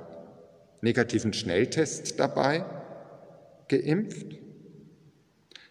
negativen 0.81 1.33
Schnelltest 1.33 2.19
dabei, 2.19 2.65
geimpft. 3.67 4.38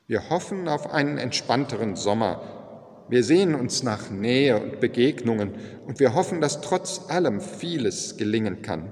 Wir 0.06 0.30
hoffen 0.30 0.68
auf 0.68 0.90
einen 0.92 1.18
entspannteren 1.18 1.96
Sommer. 1.96 3.06
Wir 3.08 3.24
sehen 3.24 3.54
uns 3.54 3.82
nach 3.82 4.10
Nähe 4.10 4.60
und 4.60 4.80
Begegnungen 4.80 5.54
und 5.86 5.98
wir 5.98 6.14
hoffen, 6.14 6.40
dass 6.40 6.60
trotz 6.60 7.08
allem 7.08 7.40
vieles 7.40 8.16
gelingen 8.16 8.62
kann. 8.62 8.90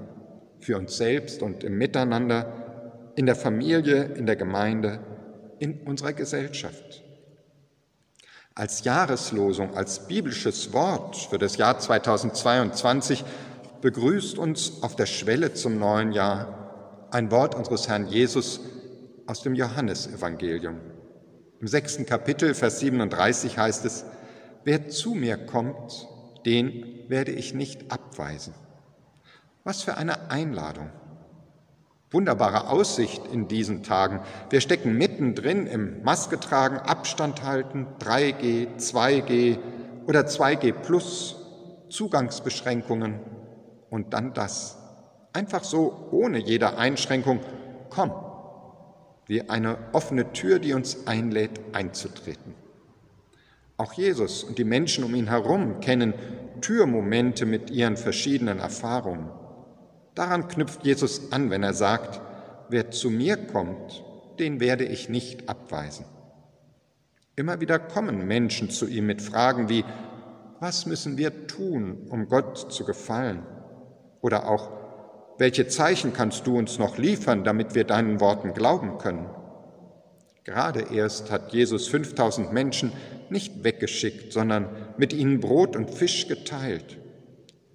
Für 0.59 0.77
uns 0.77 0.97
selbst 0.97 1.41
und 1.41 1.63
im 1.63 1.77
Miteinander, 1.77 3.13
in 3.15 3.25
der 3.25 3.35
Familie, 3.35 4.03
in 4.15 4.25
der 4.25 4.35
Gemeinde, 4.35 4.99
in 5.59 5.81
unserer 5.81 6.13
Gesellschaft. 6.13 7.03
Als 8.55 8.83
Jahreslosung, 8.83 9.75
als 9.75 10.07
biblisches 10.07 10.73
Wort 10.73 11.15
für 11.15 11.37
das 11.37 11.57
Jahr 11.57 11.77
2022 11.77 13.23
begrüßt 13.81 14.37
uns 14.37 14.83
auf 14.83 14.95
der 14.95 15.05
Schwelle 15.05 15.53
zum 15.53 15.79
neuen 15.79 16.11
Jahr 16.11 17.07
ein 17.11 17.31
Wort 17.31 17.55
unseres 17.55 17.87
Herrn 17.87 18.07
Jesus 18.07 18.59
aus 19.25 19.41
dem 19.41 19.55
Johannesevangelium. 19.55 20.79
Im 21.59 21.67
sechsten 21.67 22.05
Kapitel, 22.05 22.53
Vers 22.53 22.79
37 22.79 23.57
heißt 23.57 23.85
es, 23.85 24.05
wer 24.63 24.89
zu 24.89 25.13
mir 25.13 25.37
kommt, 25.37 26.07
den 26.45 27.05
werde 27.07 27.31
ich 27.31 27.53
nicht 27.53 27.91
abweisen. 27.91 28.53
Was 29.63 29.83
für 29.83 29.97
eine 29.97 30.29
Einladung. 30.29 30.89
Wunderbare 32.09 32.69
Aussicht 32.69 33.21
in 33.33 33.49
diesen 33.49 33.83
Tagen. 33.83 34.21
Wir 34.49 34.61
stecken 34.61 34.97
mittendrin 34.97 35.67
im 35.67 36.03
Maske 36.03 36.39
tragen, 36.39 36.77
Abstand 36.77 37.43
halten, 37.43 37.85
3G, 37.99 38.77
2G 38.77 39.57
oder 40.05 40.21
2G 40.21 40.71
plus, 40.71 41.35
Zugangsbeschränkungen, 41.89 43.19
und 43.89 44.13
dann 44.13 44.33
das. 44.33 44.77
Einfach 45.33 45.63
so, 45.63 46.09
ohne 46.11 46.39
jede 46.39 46.77
Einschränkung, 46.77 47.39
komm, 47.89 48.11
wie 49.27 49.49
eine 49.49 49.77
offene 49.93 50.31
Tür, 50.33 50.59
die 50.59 50.73
uns 50.73 51.05
einlädt, 51.05 51.59
einzutreten. 51.73 52.55
Auch 53.77 53.93
Jesus 53.93 54.43
und 54.43 54.57
die 54.57 54.63
Menschen 54.63 55.03
um 55.03 55.13
ihn 55.13 55.27
herum 55.27 55.79
kennen 55.79 56.13
Türmomente 56.61 57.45
mit 57.45 57.69
ihren 57.69 57.97
verschiedenen 57.97 58.59
Erfahrungen. 58.59 59.29
Daran 60.15 60.47
knüpft 60.47 60.83
Jesus 60.83 61.31
an, 61.31 61.51
wenn 61.51 61.61
er 61.61 61.73
sagt, 61.73 62.19
wer 62.69 62.89
zu 62.89 63.11
mir 63.11 63.37
kommt, 63.37 64.03
den 64.39 64.59
werde 64.59 64.83
ich 64.83 65.09
nicht 65.09 65.47
abweisen. 65.47 66.05
Immer 67.35 67.59
wieder 67.61 67.77
kommen 67.77 68.25
Menschen 68.25 68.71
zu 68.71 68.87
ihm 68.87 69.05
mit 69.05 69.21
Fragen 69.21 69.69
wie, 69.69 69.85
was 70.59 70.87
müssen 70.87 71.17
wir 71.17 71.45
tun, 71.45 72.07
um 72.09 72.27
Gott 72.27 72.71
zu 72.73 72.83
gefallen? 72.83 73.43
Oder 74.21 74.49
auch, 74.49 74.71
welche 75.37 75.67
Zeichen 75.67 76.13
kannst 76.13 76.47
du 76.47 76.57
uns 76.57 76.79
noch 76.79 76.97
liefern, 76.97 77.43
damit 77.43 77.75
wir 77.75 77.83
deinen 77.83 78.19
Worten 78.19 78.53
glauben 78.53 78.97
können? 78.97 79.29
Gerade 80.43 80.85
erst 80.93 81.29
hat 81.29 81.51
Jesus 81.51 81.87
5000 81.89 82.53
Menschen 82.53 82.93
nicht 83.29 83.63
weggeschickt, 83.63 84.31
sondern 84.31 84.69
mit 84.97 85.11
ihnen 85.13 85.41
Brot 85.41 85.75
und 85.75 85.91
Fisch 85.91 86.27
geteilt. 86.27 86.97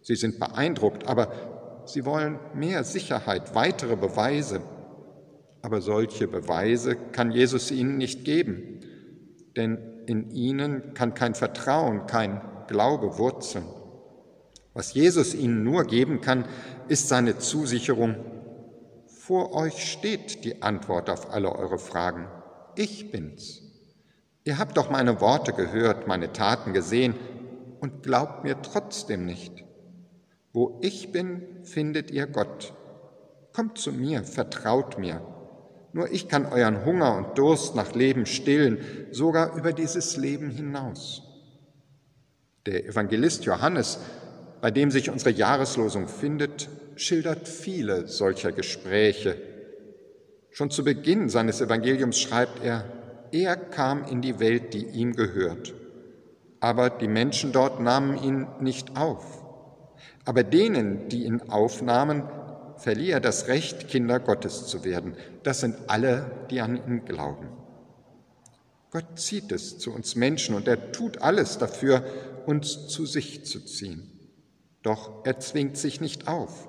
Sie 0.01 0.17
sind 0.17 0.41
beeindruckt, 0.41 1.07
aber 1.07 1.83
sie 1.85 2.05
wollen 2.05 2.39
mehr 2.55 2.83
Sicherheit, 2.85 3.55
weitere 3.55 3.97
Beweise. 3.97 4.63
Aber 5.61 5.81
solche 5.81 6.27
Beweise 6.27 6.97
kann 6.97 7.31
Jesus 7.31 7.71
ihnen 7.71 7.99
nicht 7.99 8.25
geben, 8.25 8.81
denn 9.57 9.79
in 10.07 10.31
ihnen 10.31 10.95
kann 10.95 11.15
kein 11.15 11.35
Vertrauen, 11.35 12.07
kein 12.07 12.41
Glaube 12.67 13.19
wurzeln. 13.19 13.65
Was 14.75 14.95
Jesus 14.95 15.35
ihnen 15.35 15.65
nur 15.65 15.85
geben 15.85 16.21
kann, 16.21 16.47
ist 16.89 17.09
seine 17.09 17.39
Zusicherung, 17.39 18.17
vor 19.07 19.55
euch 19.55 19.91
steht 19.91 20.45
die 20.45 20.63
Antwort 20.63 21.09
auf 21.09 21.33
alle 21.33 21.55
eure 21.55 21.79
Fragen. 21.79 22.27
Ich 22.75 23.11
bin's. 23.11 23.63
Ihr 24.45 24.59
habt 24.59 24.77
doch 24.77 24.91
meine 24.91 25.21
Worte 25.21 25.53
gehört, 25.53 26.09
meine 26.09 26.33
Taten 26.33 26.73
gesehen 26.73 27.15
und 27.81 28.03
glaubt 28.03 28.43
mir 28.43 28.61
trotzdem 28.63 29.25
nicht. 29.25 29.65
Wo 30.53 30.81
ich 30.83 31.13
bin, 31.13 31.43
findet 31.63 32.11
ihr 32.11 32.27
Gott. 32.27 32.75
Kommt 33.53 33.79
zu 33.79 33.93
mir, 33.93 34.25
vertraut 34.25 34.99
mir. 34.99 35.21
Nur 35.93 36.11
ich 36.11 36.29
kann 36.29 36.47
euren 36.47 36.85
Hunger 36.85 37.17
und 37.17 37.39
Durst 37.39 37.75
nach 37.75 37.95
Leben 37.95 38.27
stillen, 38.27 38.79
sogar 39.13 39.55
über 39.57 39.73
dieses 39.73 40.17
Leben 40.17 40.51
hinaus. 40.51 41.23
Der 42.67 42.87
Evangelist 42.87 43.45
Johannes, 43.45 43.99
bei 44.63 44.71
dem 44.71 44.93
sich 44.93 45.11
unsere 45.11 45.33
Jahreslosung 45.33 46.07
findet, 46.07 46.69
schildert 46.95 47.49
viele 47.49 48.07
solcher 48.07 48.53
Gespräche. 48.53 49.37
Schon 50.51 50.71
zu 50.71 50.85
Beginn 50.85 51.29
seines 51.29 51.61
Evangeliums 51.61 52.21
schreibt 52.21 52.63
er, 52.65 52.85
er 53.33 53.57
kam 53.57 54.05
in 54.05 54.23
die 54.23 54.39
Welt, 54.39 54.73
die 54.73 54.85
ihm 54.85 55.17
gehört, 55.17 55.75
aber 56.61 56.91
die 56.91 57.09
Menschen 57.09 57.51
dort 57.51 57.81
nahmen 57.81 58.23
ihn 58.23 58.47
nicht 58.61 58.97
auf. 58.97 59.43
Aber 60.25 60.45
denen, 60.45 61.09
die 61.09 61.25
ihn 61.25 61.43
aufnahmen, 61.51 62.23
verlieh 62.77 63.11
er 63.11 63.21
das 63.21 63.49
Recht, 63.49 63.89
Kinder 63.89 64.21
Gottes 64.21 64.69
zu 64.69 64.85
werden. 64.85 65.17
Das 65.43 65.59
sind 65.59 65.75
alle, 65.89 66.31
die 66.51 66.61
an 66.61 66.77
ihn 66.77 67.05
glauben. 67.05 67.49
Gott 68.93 69.19
zieht 69.19 69.51
es 69.51 69.79
zu 69.79 69.93
uns 69.93 70.15
Menschen 70.15 70.55
und 70.55 70.69
er 70.69 70.93
tut 70.93 71.21
alles 71.21 71.59
dafür, 71.59 72.05
uns 72.47 72.87
zu 72.87 73.07
sich 73.07 73.45
zu 73.45 73.59
ziehen. 73.65 74.12
Doch 74.83 75.25
er 75.25 75.39
zwingt 75.39 75.77
sich 75.77 76.01
nicht 76.01 76.29
auf. 76.29 76.69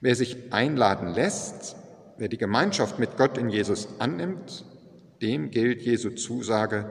Wer 0.00 0.14
sich 0.14 0.52
einladen 0.52 1.14
lässt, 1.14 1.76
wer 2.16 2.28
die 2.28 2.38
Gemeinschaft 2.38 2.98
mit 2.98 3.16
Gott 3.16 3.38
in 3.38 3.48
Jesus 3.48 3.88
annimmt, 3.98 4.64
dem 5.22 5.50
gilt 5.50 5.82
Jesu 5.82 6.10
Zusage, 6.10 6.90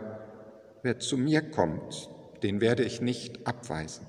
wer 0.84 1.00
zu 1.00 1.18
mir 1.18 1.42
kommt, 1.42 2.10
den 2.44 2.62
werde 2.62 2.84
ich 2.84 3.02
nicht 3.02 3.48
abweisen. 3.48 4.06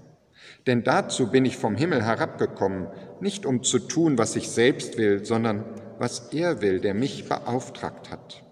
Denn 0.67 0.85
dazu 0.85 1.31
bin 1.31 1.45
ich 1.45 1.57
vom 1.57 1.77
Himmel 1.77 2.03
herabgekommen, 2.05 2.89
nicht 3.21 3.47
um 3.47 3.63
zu 3.63 3.79
tun, 3.79 4.19
was 4.19 4.37
ich 4.37 4.49
selbst 4.49 4.99
will, 4.99 5.25
sondern 5.25 5.65
was 5.99 6.33
er 6.33 6.63
will, 6.63 6.81
der 6.81 6.95
mich 6.95 7.29
beauftragt 7.29 8.11
hat. 8.11 8.43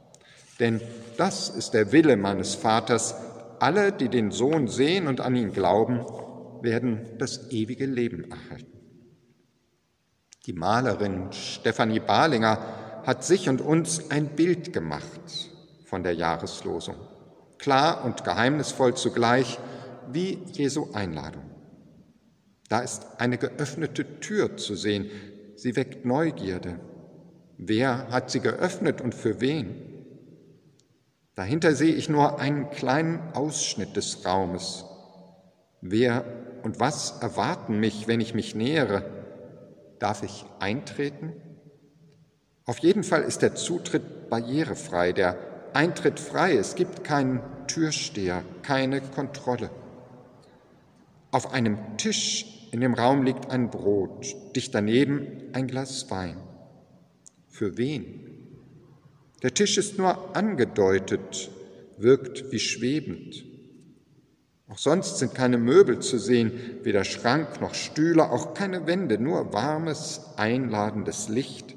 Denn 0.61 0.81
das 1.17 1.49
ist 1.49 1.71
der 1.71 1.93
Wille 1.93 2.17
meines 2.17 2.55
Vaters, 2.55 3.15
alle, 3.61 3.93
die 3.93 4.09
den 4.09 4.31
Sohn 4.31 4.69
sehen 4.69 5.07
und 5.07 5.21
an 5.21 5.37
ihn 5.37 5.53
glauben, 5.53 6.05
werden 6.63 7.19
das 7.19 7.51
ewige 7.51 7.87
Leben 7.87 8.31
erhalten. 8.31 8.79
Die 10.47 10.53
Malerin 10.53 11.33
Stefanie 11.33 12.01
Barlinger 12.01 13.03
hat 13.05 13.25
sich 13.25 13.49
und 13.49 13.61
uns 13.61 14.11
ein 14.11 14.29
Bild 14.29 14.73
gemacht 14.73 15.51
von 15.85 16.03
der 16.03 16.15
Jahreslosung, 16.15 16.97
klar 17.59 18.05
und 18.05 18.25
geheimnisvoll 18.25 18.95
zugleich 18.95 19.59
wie 20.11 20.39
Jesu 20.53 20.89
Einladung. 20.93 21.43
Da 22.69 22.81
ist 22.81 23.07
eine 23.19 23.39
geöffnete 23.39 24.21
Tür 24.21 24.57
zu 24.57 24.75
sehen, 24.75 25.11
sie 25.57 25.77
weckt 25.77 26.05
Neugierde. 26.05 26.81
Wer 27.57 28.09
hat 28.11 28.31
sie 28.31 28.41
geöffnet 28.41 29.01
und 29.01 29.15
für 29.15 29.41
wen? 29.41 29.75
Dahinter 31.35 31.75
sehe 31.75 31.95
ich 31.95 32.09
nur 32.09 32.41
einen 32.41 32.71
kleinen 32.71 33.33
Ausschnitt 33.33 33.97
des 33.97 34.25
Raumes. 34.25 34.85
Wer 35.81 36.25
und 36.63 36.81
was 36.81 37.21
erwarten 37.21 37.81
mich, 37.81 38.09
wenn 38.09 38.21
ich 38.21 38.35
mich 38.35 38.55
nähere? 38.55 39.05
Darf 39.99 40.23
ich 40.23 40.45
eintreten? 40.59 41.33
Auf 42.65 42.79
jeden 42.79 43.03
Fall 43.03 43.23
ist 43.23 43.43
der 43.43 43.55
Zutritt 43.55 44.29
barrierefrei, 44.29 45.13
der 45.13 45.37
Eintritt 45.73 46.21
frei. 46.21 46.55
Es 46.57 46.75
gibt 46.75 47.05
keinen 47.05 47.41
Türsteher, 47.67 48.45
keine 48.63 49.01
Kontrolle. 49.01 49.71
Auf 51.31 51.53
einem 51.53 51.79
Tisch 51.97 52.69
in 52.73 52.81
dem 52.81 52.95
Raum 52.95 53.23
liegt 53.23 53.51
ein 53.51 53.71
Brot, 53.71 54.35
dicht 54.55 54.75
daneben 54.75 55.45
ein 55.53 55.67
Glas 55.67 56.11
Wein. 56.11 56.37
Für 57.49 57.79
wen? 57.79 58.29
Der 59.43 59.55
Tisch 59.55 59.79
ist 59.79 59.99
nur 59.99 60.37
angedeutet, 60.37 61.51
wirkt 61.97 62.53
wie 62.53 62.59
schwebend. 62.59 63.45
Auch 64.69 64.79
sonst 64.79 65.19
sind 65.19 65.35
keine 65.35 65.57
Möbel 65.57 66.01
zu 66.01 66.19
sehen, 66.19 66.53
weder 66.83 67.05
Schrank 67.05 67.61
noch 67.61 67.75
Stühle, 67.75 68.31
auch 68.31 68.53
keine 68.53 68.87
Wände, 68.87 69.19
nur 69.19 69.55
warmes, 69.55 70.21
einladendes 70.37 71.31
Licht, 71.31 71.75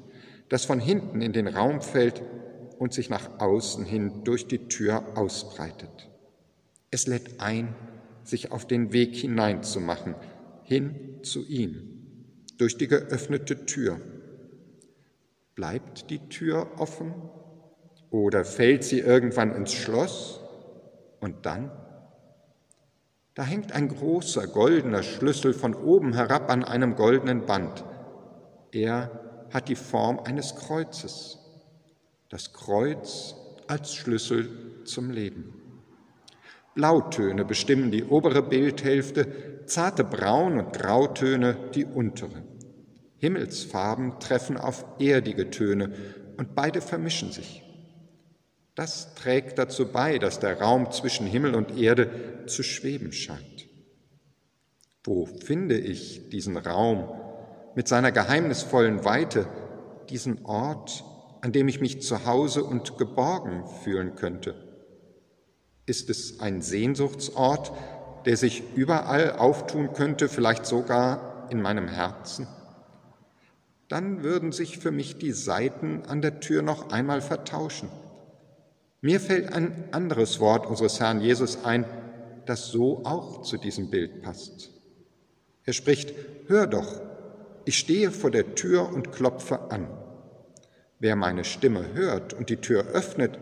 das 0.50 0.66
von 0.66 0.78
hinten 0.78 1.22
in 1.22 1.32
den 1.32 1.46
Raum 1.46 1.80
fällt 1.80 2.22
und 2.78 2.92
sich 2.92 3.08
nach 3.08 3.40
außen 3.40 3.86
hin 3.86 4.24
durch 4.24 4.46
die 4.46 4.68
Tür 4.68 5.04
ausbreitet. 5.14 6.10
Es 6.90 7.06
lädt 7.06 7.40
ein, 7.40 7.74
sich 8.24 8.52
auf 8.52 8.66
den 8.66 8.92
Weg 8.92 9.16
hineinzumachen, 9.16 10.14
hin 10.62 11.20
zu 11.22 11.46
ihm, 11.46 12.44
durch 12.58 12.76
die 12.76 12.88
geöffnete 12.88 13.64
Tür. 13.64 13.98
Bleibt 15.54 16.10
die 16.10 16.28
Tür 16.28 16.72
offen 16.76 17.14
oder 18.10 18.44
fällt 18.44 18.84
sie 18.84 18.98
irgendwann 18.98 19.54
ins 19.54 19.72
Schloss 19.72 20.40
und 21.20 21.46
dann? 21.46 21.70
Da 23.34 23.44
hängt 23.44 23.72
ein 23.72 23.88
großer 23.88 24.46
goldener 24.46 25.02
Schlüssel 25.02 25.54
von 25.54 25.74
oben 25.74 26.12
herab 26.12 26.50
an 26.50 26.64
einem 26.64 26.96
goldenen 26.96 27.46
Band. 27.46 27.82
Er 28.72 29.46
hat 29.50 29.68
die 29.68 29.74
Form 29.74 30.20
eines 30.20 30.54
Kreuzes. 30.54 31.38
Das 32.28 32.52
Kreuz 32.52 33.34
als 33.68 33.94
Schlüssel 33.94 34.84
zum 34.84 35.10
Leben. 35.10 35.54
Blautöne 36.74 37.44
bestimmen 37.44 37.90
die 37.90 38.04
obere 38.04 38.42
Bildhälfte, 38.42 39.64
zarte 39.66 40.04
Braun- 40.04 40.58
und 40.58 40.72
Grautöne 40.72 41.56
die 41.74 41.86
untere. 41.86 42.42
Himmelsfarben 43.16 44.20
treffen 44.20 44.58
auf 44.58 44.84
erdige 44.98 45.48
Töne 45.48 45.92
und 46.36 46.54
beide 46.54 46.80
vermischen 46.80 47.30
sich. 47.30 47.62
Das 48.74 49.14
trägt 49.14 49.58
dazu 49.58 49.92
bei, 49.92 50.18
dass 50.18 50.40
der 50.40 50.60
Raum 50.60 50.90
zwischen 50.92 51.26
Himmel 51.26 51.54
und 51.54 51.76
Erde 51.78 52.44
zu 52.46 52.62
schweben 52.62 53.12
scheint. 53.12 53.68
Wo 55.04 55.26
finde 55.26 55.76
ich 55.76 56.30
diesen 56.30 56.56
Raum 56.56 57.08
mit 57.74 57.86
seiner 57.86 58.12
geheimnisvollen 58.12 59.04
Weite, 59.04 59.46
diesen 60.08 60.44
Ort, 60.44 61.04
an 61.42 61.52
dem 61.52 61.68
ich 61.68 61.80
mich 61.80 62.00
zu 62.02 62.24
Hause 62.24 62.64
und 62.64 62.96
geborgen 62.96 63.64
fühlen 63.82 64.14
könnte? 64.14 64.54
Ist 65.84 66.08
es 66.08 66.40
ein 66.40 66.62
Sehnsuchtsort, 66.62 67.72
der 68.24 68.36
sich 68.36 68.62
überall 68.74 69.32
auftun 69.32 69.92
könnte, 69.92 70.28
vielleicht 70.28 70.64
sogar 70.64 71.48
in 71.50 71.60
meinem 71.60 71.88
Herzen? 71.88 72.46
Dann 73.88 74.22
würden 74.22 74.52
sich 74.52 74.78
für 74.78 74.92
mich 74.92 75.18
die 75.18 75.32
Seiten 75.32 76.04
an 76.06 76.22
der 76.22 76.40
Tür 76.40 76.62
noch 76.62 76.90
einmal 76.90 77.20
vertauschen. 77.20 77.90
Mir 79.02 79.18
fällt 79.18 79.52
ein 79.52 79.88
anderes 79.90 80.38
Wort 80.38 80.64
unseres 80.64 81.00
Herrn 81.00 81.20
Jesus 81.20 81.64
ein, 81.64 81.84
das 82.46 82.68
so 82.68 83.04
auch 83.04 83.42
zu 83.42 83.56
diesem 83.58 83.90
Bild 83.90 84.22
passt. 84.22 84.70
Er 85.64 85.72
spricht, 85.72 86.14
hör 86.46 86.68
doch, 86.68 87.00
ich 87.64 87.78
stehe 87.78 88.12
vor 88.12 88.30
der 88.30 88.54
Tür 88.54 88.88
und 88.88 89.10
klopfe 89.10 89.72
an. 89.72 89.88
Wer 91.00 91.16
meine 91.16 91.42
Stimme 91.42 91.94
hört 91.94 92.32
und 92.32 92.48
die 92.48 92.58
Tür 92.58 92.86
öffnet, 92.92 93.40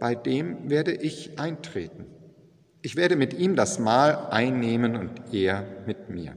bei 0.00 0.14
dem 0.14 0.70
werde 0.70 0.92
ich 0.92 1.38
eintreten. 1.38 2.06
Ich 2.80 2.96
werde 2.96 3.16
mit 3.16 3.34
ihm 3.34 3.54
das 3.54 3.78
Mahl 3.78 4.28
einnehmen 4.30 4.96
und 4.96 5.34
er 5.34 5.66
mit 5.86 6.08
mir. 6.08 6.36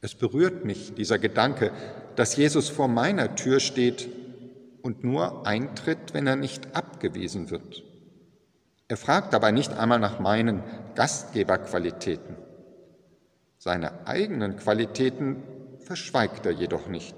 Es 0.00 0.16
berührt 0.16 0.64
mich, 0.64 0.94
dieser 0.94 1.20
Gedanke, 1.20 1.70
dass 2.16 2.36
Jesus 2.36 2.68
vor 2.68 2.88
meiner 2.88 3.36
Tür 3.36 3.60
steht 3.60 4.08
und 4.82 5.04
nur 5.04 5.46
eintritt, 5.46 6.12
wenn 6.12 6.26
er 6.26 6.36
nicht 6.36 6.74
abgewiesen 6.76 7.50
wird. 7.50 7.82
Er 8.88 8.96
fragt 8.96 9.32
dabei 9.32 9.52
nicht 9.52 9.72
einmal 9.72 9.98
nach 9.98 10.20
meinen 10.20 10.62
Gastgeberqualitäten. 10.94 12.36
Seine 13.58 14.06
eigenen 14.06 14.56
Qualitäten 14.56 15.42
verschweigt 15.78 16.46
er 16.46 16.52
jedoch 16.52 16.88
nicht. 16.88 17.14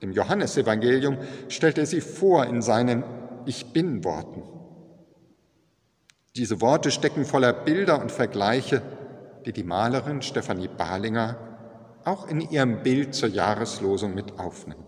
Im 0.00 0.12
Johannesevangelium 0.12 1.18
stellt 1.48 1.78
er 1.78 1.86
sie 1.86 2.00
vor 2.00 2.46
in 2.46 2.62
seinen 2.62 3.02
Ich 3.46 3.72
bin 3.72 4.04
Worten. 4.04 4.42
Diese 6.36 6.60
Worte 6.60 6.90
stecken 6.90 7.24
voller 7.24 7.52
Bilder 7.52 8.00
und 8.00 8.12
Vergleiche, 8.12 8.82
die 9.44 9.52
die 9.52 9.64
Malerin 9.64 10.22
Stefanie 10.22 10.68
Balinger 10.68 11.36
auch 12.04 12.28
in 12.28 12.40
ihrem 12.40 12.82
Bild 12.82 13.14
zur 13.14 13.28
Jahreslosung 13.28 14.14
mit 14.14 14.38
aufnimmt. 14.38 14.87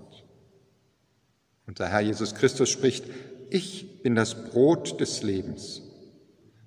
Unser 1.71 1.87
Herr 1.87 2.01
Jesus 2.01 2.35
Christus 2.35 2.69
spricht, 2.69 3.05
ich 3.49 4.03
bin 4.03 4.17
das 4.17 4.51
Brot 4.51 5.01
des 5.01 5.23
Lebens. 5.23 5.83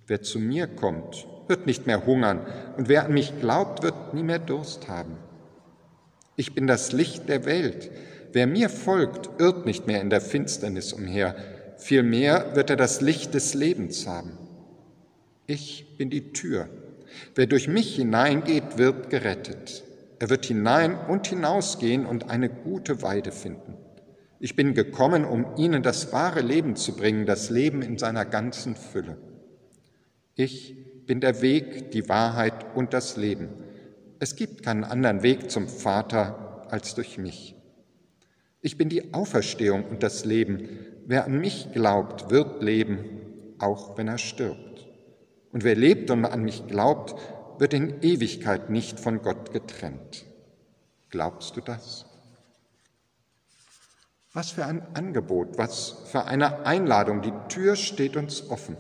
Wer 0.08 0.22
zu 0.22 0.40
mir 0.40 0.66
kommt, 0.66 1.28
wird 1.50 1.66
nicht 1.66 1.86
mehr 1.86 2.06
hungern, 2.06 2.48
und 2.78 2.88
wer 2.88 3.04
an 3.04 3.14
mich 3.14 3.38
glaubt, 3.42 3.84
wird 3.84 4.14
nie 4.14 4.24
mehr 4.24 4.40
Durst 4.40 4.88
haben. 4.88 5.18
Ich 6.38 6.56
bin 6.56 6.68
das 6.68 6.94
Licht 6.94 7.28
der 7.28 7.44
Welt. 7.44 7.92
Wer 8.32 8.48
mir 8.48 8.70
folgt, 8.70 9.42
irrt 9.42 9.66
nicht 9.66 9.88
mehr 9.88 10.00
in 10.00 10.10
der 10.10 10.22
Finsternis 10.22 10.94
umher, 10.94 11.36
vielmehr 11.76 12.56
wird 12.56 12.70
er 12.70 12.78
das 12.78 13.02
Licht 13.02 13.34
des 13.34 13.54
Lebens 13.56 14.08
haben. 14.08 14.38
Ich 15.48 15.98
bin 15.98 16.12
die 16.12 16.32
Tür. 16.32 16.70
Wer 17.36 17.48
durch 17.48 17.68
mich 17.68 17.98
hineingeht, 17.98 18.78
wird 18.78 19.10
gerettet. 19.10 19.84
Er 20.20 20.30
wird 20.30 20.46
hinein 20.46 20.98
und 21.10 21.28
hinausgehen 21.28 22.06
und 22.06 22.30
eine 22.30 22.48
gute 22.48 23.02
Weide 23.02 23.34
finden. 23.34 23.83
Ich 24.44 24.58
bin 24.58 24.74
gekommen, 24.74 25.24
um 25.24 25.56
ihnen 25.56 25.84
das 25.84 26.12
wahre 26.12 26.42
Leben 26.42 26.76
zu 26.76 26.98
bringen, 26.98 27.26
das 27.26 27.50
Leben 27.50 27.82
in 27.82 27.98
seiner 27.98 28.26
ganzen 28.26 28.76
Fülle. 28.76 29.16
Ich 30.36 31.06
bin 31.06 31.22
der 31.22 31.42
Weg, 31.42 31.92
die 31.92 32.10
Wahrheit 32.10 32.76
und 32.76 32.92
das 32.94 33.16
Leben. 33.16 33.48
Es 34.20 34.36
gibt 34.36 34.62
keinen 34.62 34.84
anderen 34.84 35.24
Weg 35.24 35.50
zum 35.50 35.70
Vater 35.70 36.68
als 36.70 36.94
durch 36.94 37.18
mich. 37.18 37.56
Ich 38.60 38.78
bin 38.78 38.90
die 38.90 39.14
Auferstehung 39.14 39.86
und 39.86 40.04
das 40.04 40.26
Leben. 40.26 40.68
Wer 41.06 41.24
an 41.24 41.40
mich 41.40 41.70
glaubt, 41.72 42.30
wird 42.30 42.62
leben, 42.62 43.56
auch 43.60 43.98
wenn 43.98 44.10
er 44.10 44.18
stirbt. 44.18 44.90
Und 45.54 45.64
wer 45.64 45.76
lebt 45.76 46.12
und 46.12 46.26
an 46.26 46.44
mich 46.44 46.68
glaubt, 46.68 47.16
wird 47.60 47.74
in 47.74 48.02
Ewigkeit 48.02 48.70
nicht 48.70 49.00
von 49.00 49.22
Gott 49.22 49.54
getrennt. 49.54 50.26
Glaubst 51.10 51.56
du 51.56 51.62
das? 51.62 52.08
Was 54.36 54.50
für 54.50 54.66
ein 54.66 54.82
Angebot, 54.96 55.60
was 55.60 56.06
für 56.06 56.26
eine 56.26 56.66
Einladung. 56.66 57.22
Die 57.22 57.34
Tür 57.50 57.76
steht 57.76 58.18
uns 58.18 58.50
offen. 58.50 58.78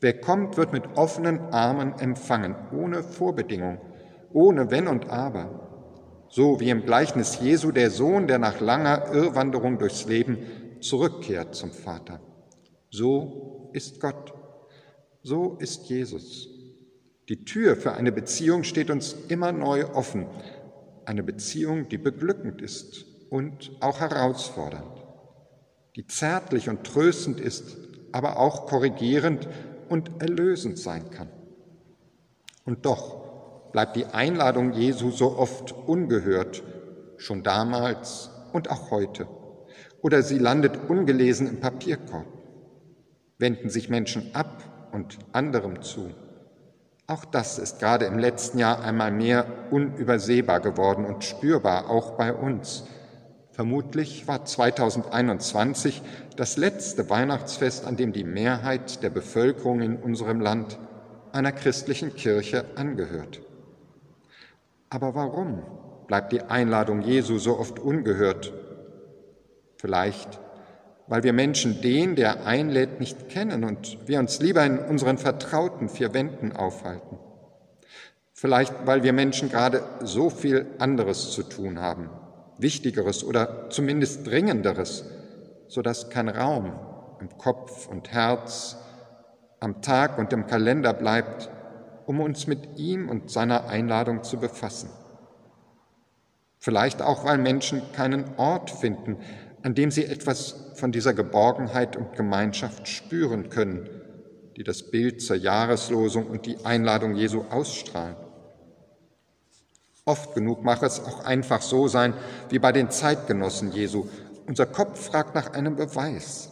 Wer 0.00 0.20
kommt, 0.20 0.56
wird 0.56 0.72
mit 0.72 0.96
offenen 0.96 1.38
Armen 1.38 1.92
empfangen, 2.00 2.56
ohne 2.72 3.04
Vorbedingung, 3.04 3.80
ohne 4.32 4.72
Wenn 4.72 4.88
und 4.88 5.08
Aber. 5.08 6.26
So 6.28 6.58
wie 6.58 6.70
im 6.70 6.84
Gleichnis 6.84 7.38
Jesu 7.38 7.70
der 7.70 7.90
Sohn, 7.90 8.26
der 8.26 8.40
nach 8.40 8.60
langer 8.60 9.12
Irrwanderung 9.12 9.78
durchs 9.78 10.06
Leben 10.06 10.38
zurückkehrt 10.80 11.54
zum 11.54 11.70
Vater. 11.70 12.20
So 12.90 13.70
ist 13.74 14.00
Gott. 14.00 14.34
So 15.22 15.58
ist 15.60 15.88
Jesus. 15.88 16.48
Die 17.28 17.44
Tür 17.44 17.76
für 17.76 17.92
eine 17.92 18.10
Beziehung 18.10 18.64
steht 18.64 18.90
uns 18.90 19.14
immer 19.28 19.52
neu 19.52 19.86
offen. 19.86 20.26
Eine 21.04 21.22
Beziehung, 21.22 21.88
die 21.88 21.98
beglückend 21.98 22.60
ist 22.60 23.11
und 23.32 23.72
auch 23.80 24.00
herausfordernd. 24.00 25.06
Die 25.96 26.06
zärtlich 26.06 26.68
und 26.68 26.84
tröstend 26.84 27.40
ist, 27.40 27.78
aber 28.12 28.38
auch 28.38 28.66
korrigierend 28.66 29.48
und 29.88 30.20
erlösend 30.20 30.78
sein 30.78 31.10
kann. 31.10 31.30
Und 32.66 32.84
doch 32.84 33.72
bleibt 33.72 33.96
die 33.96 34.04
Einladung 34.04 34.74
Jesu 34.74 35.10
so 35.10 35.38
oft 35.38 35.72
ungehört, 35.72 36.62
schon 37.16 37.42
damals 37.42 38.28
und 38.52 38.70
auch 38.70 38.90
heute. 38.90 39.26
Oder 40.02 40.22
sie 40.22 40.38
landet 40.38 40.90
ungelesen 40.90 41.46
im 41.46 41.58
Papierkorb. 41.58 42.26
Wenden 43.38 43.70
sich 43.70 43.88
Menschen 43.88 44.34
ab 44.34 44.90
und 44.92 45.18
anderem 45.32 45.80
zu. 45.80 46.10
Auch 47.06 47.24
das 47.24 47.58
ist 47.58 47.78
gerade 47.78 48.04
im 48.04 48.18
letzten 48.18 48.58
Jahr 48.58 48.82
einmal 48.82 49.10
mehr 49.10 49.46
unübersehbar 49.70 50.60
geworden 50.60 51.06
und 51.06 51.24
spürbar, 51.24 51.88
auch 51.88 52.18
bei 52.18 52.34
uns. 52.34 52.84
Vermutlich 53.52 54.26
war 54.26 54.46
2021 54.46 56.00
das 56.36 56.56
letzte 56.56 57.10
Weihnachtsfest, 57.10 57.86
an 57.86 57.96
dem 57.96 58.14
die 58.14 58.24
Mehrheit 58.24 59.02
der 59.02 59.10
Bevölkerung 59.10 59.82
in 59.82 59.96
unserem 59.96 60.40
Land 60.40 60.78
einer 61.32 61.52
christlichen 61.52 62.16
Kirche 62.16 62.64
angehört. 62.76 63.42
Aber 64.88 65.14
warum 65.14 65.62
bleibt 66.06 66.32
die 66.32 66.40
Einladung 66.40 67.02
Jesu 67.02 67.38
so 67.38 67.58
oft 67.58 67.78
ungehört? 67.78 68.54
Vielleicht, 69.76 70.40
weil 71.06 71.22
wir 71.22 71.34
Menschen 71.34 71.82
den, 71.82 72.16
der 72.16 72.46
einlädt, 72.46 73.00
nicht 73.00 73.28
kennen 73.28 73.64
und 73.64 73.98
wir 74.08 74.18
uns 74.18 74.40
lieber 74.40 74.64
in 74.64 74.78
unseren 74.78 75.18
vertrauten 75.18 75.90
vier 75.90 76.14
Wänden 76.14 76.52
aufhalten. 76.52 77.18
Vielleicht, 78.32 78.86
weil 78.86 79.02
wir 79.02 79.12
Menschen 79.12 79.50
gerade 79.50 79.82
so 80.00 80.30
viel 80.30 80.66
anderes 80.78 81.32
zu 81.32 81.42
tun 81.42 81.80
haben 81.80 82.08
Wichtigeres 82.62 83.24
oder 83.24 83.68
zumindest 83.70 84.26
Dringenderes, 84.26 85.04
sodass 85.68 86.10
kein 86.10 86.28
Raum 86.28 86.72
im 87.20 87.36
Kopf 87.38 87.88
und 87.88 88.10
Herz, 88.12 88.76
am 89.60 89.80
Tag 89.80 90.18
und 90.18 90.32
im 90.32 90.46
Kalender 90.46 90.92
bleibt, 90.92 91.48
um 92.06 92.20
uns 92.20 92.46
mit 92.46 92.78
ihm 92.78 93.08
und 93.08 93.30
seiner 93.30 93.68
Einladung 93.68 94.24
zu 94.24 94.38
befassen. 94.38 94.90
Vielleicht 96.58 97.02
auch, 97.02 97.24
weil 97.24 97.38
Menschen 97.38 97.82
keinen 97.92 98.24
Ort 98.36 98.70
finden, 98.70 99.18
an 99.62 99.74
dem 99.74 99.90
sie 99.90 100.04
etwas 100.04 100.72
von 100.74 100.92
dieser 100.92 101.14
Geborgenheit 101.14 101.96
und 101.96 102.14
Gemeinschaft 102.16 102.88
spüren 102.88 103.48
können, 103.48 103.88
die 104.56 104.64
das 104.64 104.90
Bild 104.90 105.22
zur 105.22 105.36
Jahreslosung 105.36 106.26
und 106.26 106.46
die 106.46 106.64
Einladung 106.64 107.14
Jesu 107.14 107.44
ausstrahlen. 107.50 108.16
Oft 110.04 110.34
genug 110.34 110.64
mag 110.64 110.82
es 110.82 111.00
auch 111.00 111.24
einfach 111.24 111.62
so 111.62 111.86
sein 111.86 112.14
wie 112.50 112.58
bei 112.58 112.72
den 112.72 112.90
Zeitgenossen 112.90 113.70
Jesu. 113.70 114.08
Unser 114.48 114.66
Kopf 114.66 114.98
fragt 114.98 115.34
nach 115.36 115.52
einem 115.52 115.76
Beweis. 115.76 116.50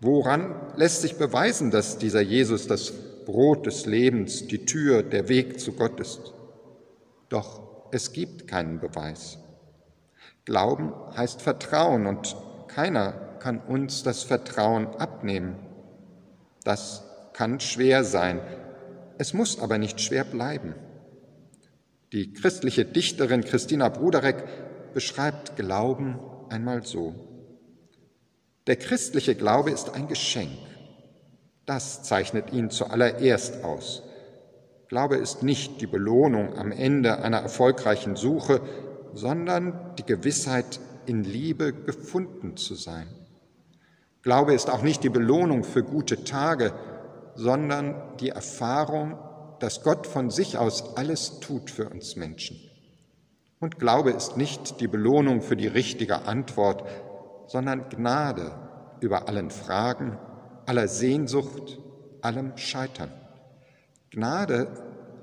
Woran 0.00 0.54
lässt 0.76 1.00
sich 1.00 1.16
beweisen, 1.16 1.70
dass 1.70 1.96
dieser 1.96 2.20
Jesus 2.20 2.66
das 2.66 2.92
Brot 3.24 3.66
des 3.66 3.86
Lebens, 3.86 4.46
die 4.46 4.66
Tür, 4.66 5.02
der 5.02 5.28
Weg 5.28 5.58
zu 5.58 5.72
Gott 5.72 5.98
ist? 5.98 6.34
Doch 7.30 7.62
es 7.90 8.12
gibt 8.12 8.46
keinen 8.46 8.80
Beweis. 8.80 9.38
Glauben 10.44 10.92
heißt 11.16 11.40
Vertrauen 11.40 12.06
und 12.06 12.36
keiner 12.68 13.12
kann 13.38 13.60
uns 13.60 14.02
das 14.02 14.24
Vertrauen 14.24 14.88
abnehmen. 14.96 15.56
Das 16.64 17.02
kann 17.32 17.60
schwer 17.60 18.04
sein, 18.04 18.40
es 19.16 19.32
muss 19.32 19.58
aber 19.58 19.78
nicht 19.78 20.00
schwer 20.00 20.24
bleiben. 20.24 20.74
Die 22.12 22.32
christliche 22.32 22.86
Dichterin 22.86 23.44
Christina 23.44 23.90
Bruderek 23.90 24.44
beschreibt 24.94 25.56
Glauben 25.56 26.18
einmal 26.48 26.82
so. 26.82 27.14
Der 28.66 28.76
christliche 28.76 29.34
Glaube 29.34 29.70
ist 29.70 29.94
ein 29.94 30.08
Geschenk. 30.08 30.56
Das 31.66 32.02
zeichnet 32.02 32.50
ihn 32.50 32.70
zuallererst 32.70 33.62
aus. 33.62 34.02
Glaube 34.88 35.16
ist 35.16 35.42
nicht 35.42 35.82
die 35.82 35.86
Belohnung 35.86 36.56
am 36.56 36.72
Ende 36.72 37.18
einer 37.18 37.40
erfolgreichen 37.40 38.16
Suche, 38.16 38.62
sondern 39.12 39.94
die 39.98 40.04
Gewissheit, 40.04 40.80
in 41.04 41.24
Liebe 41.24 41.72
gefunden 41.72 42.58
zu 42.58 42.74
sein. 42.74 43.08
Glaube 44.22 44.52
ist 44.52 44.68
auch 44.68 44.82
nicht 44.82 45.02
die 45.04 45.08
Belohnung 45.08 45.64
für 45.64 45.82
gute 45.82 46.24
Tage, 46.24 46.74
sondern 47.34 48.16
die 48.20 48.28
Erfahrung, 48.28 49.18
dass 49.60 49.82
Gott 49.82 50.06
von 50.06 50.30
sich 50.30 50.56
aus 50.56 50.96
alles 50.96 51.40
tut 51.40 51.70
für 51.70 51.88
uns 51.88 52.16
Menschen. 52.16 52.58
Und 53.60 53.78
Glaube 53.78 54.10
ist 54.10 54.36
nicht 54.36 54.80
die 54.80 54.86
Belohnung 54.86 55.42
für 55.42 55.56
die 55.56 55.66
richtige 55.66 56.26
Antwort, 56.26 56.84
sondern 57.46 57.88
Gnade 57.88 58.52
über 59.00 59.28
allen 59.28 59.50
Fragen, 59.50 60.18
aller 60.66 60.86
Sehnsucht, 60.86 61.78
allem 62.20 62.56
Scheitern. 62.56 63.12
Gnade, 64.10 64.68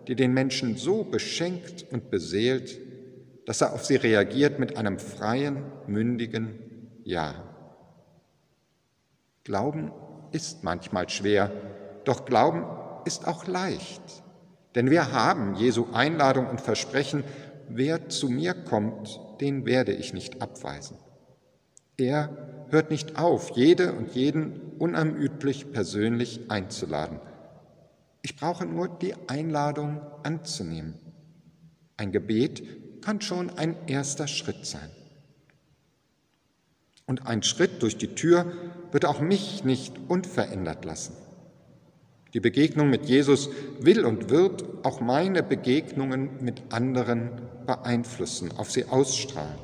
die 0.08 0.16
den 0.16 0.34
Menschen 0.34 0.76
so 0.76 1.04
beschenkt 1.04 1.86
und 1.92 2.10
beseelt, 2.10 2.80
dass 3.46 3.62
er 3.62 3.74
auf 3.74 3.86
sie 3.86 3.96
reagiert 3.96 4.60
mit 4.60 4.78
einem 4.78 5.00
freien, 5.00 5.64
mündigen 5.88 6.60
Ja. 7.04 7.36
Glauben 9.44 9.92
ist 10.32 10.64
manchmal 10.64 11.08
schwer, 11.10 11.52
doch 12.04 12.26
Glauben 12.26 12.66
ist 13.06 13.28
auch 13.28 13.48
leicht. 13.48 14.02
Denn 14.76 14.90
wir 14.90 15.12
haben 15.12 15.56
Jesu 15.56 15.88
Einladung 15.94 16.48
und 16.48 16.60
Versprechen, 16.60 17.24
wer 17.70 18.10
zu 18.10 18.30
mir 18.30 18.54
kommt, 18.54 19.20
den 19.40 19.66
werde 19.66 19.94
ich 19.94 20.14
nicht 20.14 20.42
abweisen. 20.42 20.98
Er 21.98 22.66
hört 22.70 22.92
nicht 22.92 23.18
auf, 23.18 23.52
jede 23.52 23.94
und 23.94 24.14
jeden 24.16 24.60
unermüdlich 24.80 25.72
persönlich 25.72 26.52
einzuladen. 26.52 27.20
Ich 28.22 28.36
brauche 28.36 28.66
nur 28.66 28.90
die 28.90 29.14
Einladung 29.28 30.02
anzunehmen. 30.24 30.96
Ein 31.96 32.12
Gebet 32.12 33.02
kann 33.02 33.22
schon 33.22 33.50
ein 33.58 33.76
erster 33.88 34.28
Schritt 34.28 34.66
sein. 34.66 34.90
Und 37.06 37.28
ein 37.28 37.44
Schritt 37.44 37.84
durch 37.84 37.98
die 37.98 38.16
Tür 38.16 38.52
wird 38.92 39.06
auch 39.06 39.22
mich 39.22 39.64
nicht 39.64 39.94
unverändert 40.08 40.84
lassen. 40.86 41.14
Die 42.36 42.42
Begegnung 42.42 42.90
mit 42.90 43.06
Jesus 43.06 43.50
will 43.80 44.04
und 44.04 44.30
wird 44.30 44.66
auch 44.84 45.00
meine 45.00 45.42
Begegnungen 45.42 46.32
mit 46.42 46.64
anderen 46.70 47.30
beeinflussen, 47.66 48.52
auf 48.58 48.70
sie 48.70 48.90
ausstrahlen. 48.90 49.56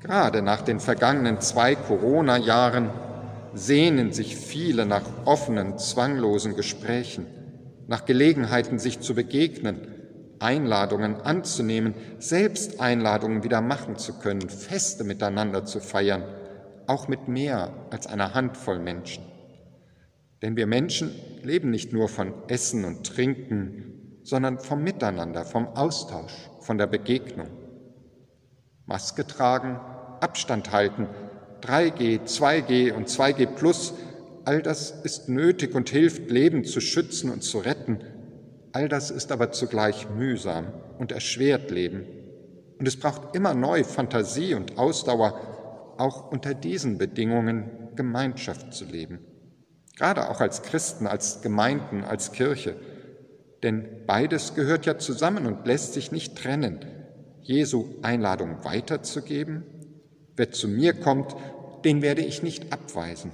Gerade 0.00 0.40
nach 0.40 0.62
den 0.62 0.80
vergangenen 0.80 1.42
zwei 1.42 1.74
Corona-Jahren 1.74 2.88
sehnen 3.52 4.12
sich 4.12 4.34
viele 4.34 4.86
nach 4.86 5.02
offenen, 5.26 5.76
zwanglosen 5.76 6.56
Gesprächen, 6.56 7.26
nach 7.86 8.06
Gelegenheiten, 8.06 8.78
sich 8.78 9.00
zu 9.00 9.14
begegnen, 9.14 9.88
Einladungen 10.38 11.16
anzunehmen, 11.16 11.92
selbst 12.18 12.80
Einladungen 12.80 13.44
wieder 13.44 13.60
machen 13.60 13.98
zu 13.98 14.14
können, 14.14 14.48
Feste 14.48 15.04
miteinander 15.04 15.66
zu 15.66 15.80
feiern, 15.80 16.24
auch 16.86 17.08
mit 17.08 17.28
mehr 17.28 17.74
als 17.90 18.06
einer 18.06 18.32
Handvoll 18.32 18.78
Menschen. 18.78 19.22
Denn 20.40 20.56
wir 20.56 20.66
Menschen 20.66 21.10
leben 21.44 21.70
nicht 21.70 21.92
nur 21.92 22.08
von 22.08 22.32
Essen 22.48 22.84
und 22.84 23.06
Trinken, 23.06 24.20
sondern 24.22 24.58
vom 24.58 24.82
Miteinander, 24.82 25.44
vom 25.44 25.68
Austausch, 25.68 26.32
von 26.60 26.78
der 26.78 26.86
Begegnung. 26.86 27.48
Maske 28.86 29.26
tragen, 29.26 29.80
Abstand 30.20 30.72
halten, 30.72 31.06
3G, 31.62 32.24
2G 32.24 32.92
und 32.92 33.08
2G 33.08 33.46
plus, 33.46 33.94
all 34.44 34.62
das 34.62 34.90
ist 34.90 35.28
nötig 35.28 35.74
und 35.74 35.90
hilft, 35.90 36.30
Leben 36.30 36.64
zu 36.64 36.80
schützen 36.80 37.30
und 37.30 37.42
zu 37.42 37.58
retten. 37.58 38.00
All 38.72 38.88
das 38.88 39.10
ist 39.10 39.32
aber 39.32 39.52
zugleich 39.52 40.08
mühsam 40.10 40.66
und 40.98 41.12
erschwert 41.12 41.70
Leben. 41.70 42.04
Und 42.78 42.86
es 42.86 42.98
braucht 42.98 43.34
immer 43.34 43.54
neu 43.54 43.82
Fantasie 43.82 44.54
und 44.54 44.78
Ausdauer, 44.78 45.94
auch 45.98 46.30
unter 46.30 46.54
diesen 46.54 46.98
Bedingungen 46.98 47.70
Gemeinschaft 47.96 48.72
zu 48.72 48.84
leben 48.84 49.18
gerade 49.98 50.30
auch 50.30 50.40
als 50.40 50.62
Christen, 50.62 51.06
als 51.06 51.42
Gemeinden, 51.42 52.04
als 52.04 52.32
Kirche. 52.32 52.76
Denn 53.62 53.84
beides 54.06 54.54
gehört 54.54 54.86
ja 54.86 54.96
zusammen 54.98 55.44
und 55.46 55.66
lässt 55.66 55.92
sich 55.92 56.12
nicht 56.12 56.38
trennen. 56.38 56.78
Jesu 57.42 57.86
Einladung 58.02 58.64
weiterzugeben, 58.64 59.64
wer 60.36 60.52
zu 60.52 60.68
mir 60.68 60.94
kommt, 60.94 61.34
den 61.84 62.00
werde 62.02 62.22
ich 62.22 62.42
nicht 62.42 62.72
abweisen. 62.72 63.32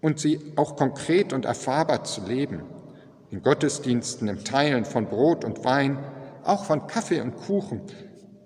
Und 0.00 0.20
sie 0.20 0.40
auch 0.54 0.76
konkret 0.76 1.32
und 1.32 1.44
erfahrbar 1.44 2.04
zu 2.04 2.24
leben. 2.24 2.62
In 3.30 3.42
Gottesdiensten, 3.42 4.28
im 4.28 4.44
Teilen 4.44 4.84
von 4.84 5.06
Brot 5.06 5.44
und 5.44 5.64
Wein, 5.64 5.98
auch 6.44 6.64
von 6.64 6.86
Kaffee 6.86 7.20
und 7.20 7.36
Kuchen, 7.36 7.80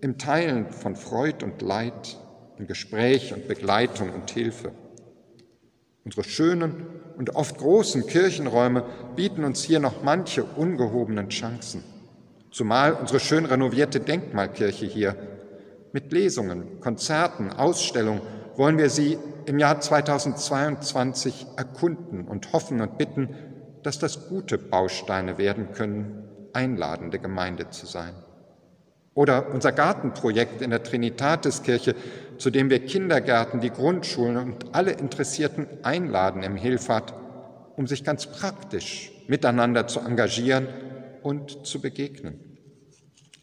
im 0.00 0.16
Teilen 0.16 0.70
von 0.70 0.96
Freud 0.96 1.44
und 1.44 1.60
Leid, 1.60 2.16
im 2.58 2.66
Gespräch 2.66 3.34
und 3.34 3.46
Begleitung 3.46 4.10
und 4.10 4.30
Hilfe. 4.30 4.72
Unsere 6.04 6.24
schönen 6.24 6.86
und 7.16 7.36
oft 7.36 7.58
großen 7.58 8.06
Kirchenräume 8.06 8.84
bieten 9.14 9.44
uns 9.44 9.62
hier 9.62 9.80
noch 9.80 10.02
manche 10.02 10.42
ungehobenen 10.44 11.28
Chancen. 11.28 11.84
Zumal 12.50 12.94
unsere 12.94 13.20
schön 13.20 13.44
renovierte 13.46 14.00
Denkmalkirche 14.00 14.86
hier. 14.86 15.16
Mit 15.92 16.12
Lesungen, 16.12 16.80
Konzerten, 16.80 17.50
Ausstellungen 17.50 18.22
wollen 18.56 18.78
wir 18.78 18.90
sie 18.90 19.18
im 19.46 19.58
Jahr 19.58 19.80
2022 19.80 21.46
erkunden 21.56 22.26
und 22.26 22.52
hoffen 22.52 22.80
und 22.80 22.98
bitten, 22.98 23.30
dass 23.82 23.98
das 23.98 24.28
gute 24.28 24.58
Bausteine 24.58 25.38
werden 25.38 25.72
können, 25.72 26.24
einladende 26.52 27.18
Gemeinde 27.18 27.70
zu 27.70 27.86
sein. 27.86 28.14
Oder 29.14 29.53
unser 29.53 29.72
Gartenprojekt 29.72 30.62
in 30.62 30.70
der 30.70 30.83
Trinitatiskirche 30.83 31.94
zu 32.42 32.51
dem 32.51 32.70
wir 32.70 32.85
Kindergärten, 32.85 33.61
die 33.61 33.70
Grundschulen 33.70 34.37
und 34.37 34.75
alle 34.75 34.90
Interessierten 34.90 35.66
einladen 35.85 36.42
im 36.42 36.57
Hilfahrt, 36.57 37.14
um 37.77 37.87
sich 37.87 38.03
ganz 38.03 38.27
praktisch 38.27 39.12
miteinander 39.29 39.87
zu 39.87 40.01
engagieren 40.01 40.66
und 41.22 41.64
zu 41.64 41.81
begegnen. 41.81 42.59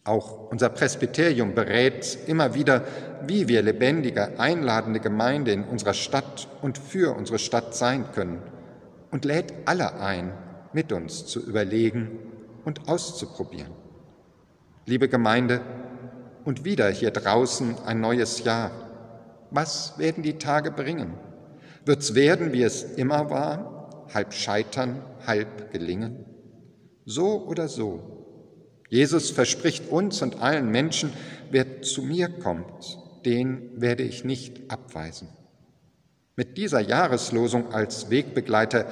Auch 0.04 0.52
unser 0.52 0.68
Presbyterium 0.68 1.56
berät 1.56 2.18
immer 2.28 2.56
wieder, 2.56 2.84
wie 3.26 3.48
wir 3.48 3.62
lebendige, 3.62 4.38
einladende 4.38 5.00
Gemeinde 5.00 5.52
in 5.52 5.64
unserer 5.64 5.94
Stadt 5.94 6.50
und 6.62 6.78
für 6.78 7.16
unsere 7.16 7.40
Stadt 7.40 7.74
sein 7.76 8.12
können 8.14 8.42
und 9.12 9.24
lädt 9.24 9.54
alle 9.64 10.00
ein, 10.02 10.34
mit 10.74 10.92
uns 10.92 11.26
zu 11.26 11.40
überlegen 11.40 12.20
und 12.66 12.90
auszuprobieren. 12.90 13.79
Liebe 14.90 15.08
Gemeinde, 15.08 15.62
und 16.46 16.66
wieder 16.66 16.90
hier 16.90 17.12
draußen 17.12 17.78
ein 17.86 18.02
neues 18.02 18.44
Jahr. 18.44 18.72
Was 19.52 20.00
werden 20.00 20.24
die 20.24 20.40
Tage 20.40 20.72
bringen? 20.72 21.14
Wird's 21.86 22.16
werden, 22.16 22.54
wie 22.54 22.64
es 22.64 22.82
immer 22.82 23.30
war, 23.30 24.08
halb 24.12 24.34
scheitern, 24.34 25.04
halb 25.28 25.72
gelingen? 25.72 26.26
So 27.06 27.46
oder 27.46 27.68
so. 27.68 28.02
Jesus 28.90 29.30
verspricht 29.30 29.92
uns 29.92 30.24
und 30.24 30.42
allen 30.42 30.72
Menschen, 30.72 31.14
wer 31.52 31.84
zu 31.84 32.02
mir 32.02 32.28
kommt, 32.28 32.98
den 33.26 33.80
werde 33.80 34.02
ich 34.02 34.26
nicht 34.26 34.72
abweisen. 34.72 35.30
Mit 36.36 36.58
dieser 36.58 36.80
Jahreslosung 36.80 37.72
als 37.74 38.10
Wegbegleiter 38.10 38.88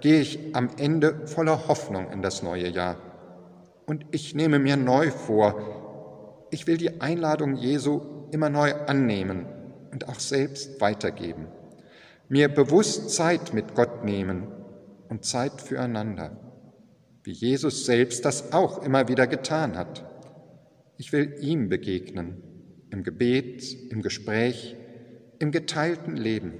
gehe 0.00 0.22
ich 0.22 0.56
am 0.56 0.70
Ende 0.76 1.24
voller 1.28 1.68
Hoffnung 1.68 2.10
in 2.10 2.20
das 2.20 2.42
neue 2.42 2.68
Jahr. 2.68 2.96
Und 3.86 4.04
ich 4.10 4.34
nehme 4.34 4.58
mir 4.58 4.76
neu 4.76 5.10
vor, 5.10 6.48
ich 6.50 6.66
will 6.66 6.76
die 6.76 7.00
Einladung 7.00 7.54
Jesu 7.54 8.00
immer 8.32 8.50
neu 8.50 8.74
annehmen 8.74 9.46
und 9.92 10.08
auch 10.08 10.18
selbst 10.18 10.80
weitergeben. 10.80 11.46
Mir 12.28 12.48
bewusst 12.48 13.10
Zeit 13.10 13.54
mit 13.54 13.74
Gott 13.74 14.04
nehmen 14.04 14.48
und 15.08 15.24
Zeit 15.24 15.60
füreinander, 15.60 16.36
wie 17.22 17.32
Jesus 17.32 17.86
selbst 17.86 18.24
das 18.24 18.52
auch 18.52 18.82
immer 18.82 19.08
wieder 19.08 19.28
getan 19.28 19.76
hat. 19.76 20.04
Ich 20.98 21.12
will 21.12 21.36
ihm 21.40 21.68
begegnen, 21.68 22.42
im 22.90 23.04
Gebet, 23.04 23.90
im 23.90 24.02
Gespräch, 24.02 24.76
im 25.38 25.52
geteilten 25.52 26.16
Leben. 26.16 26.54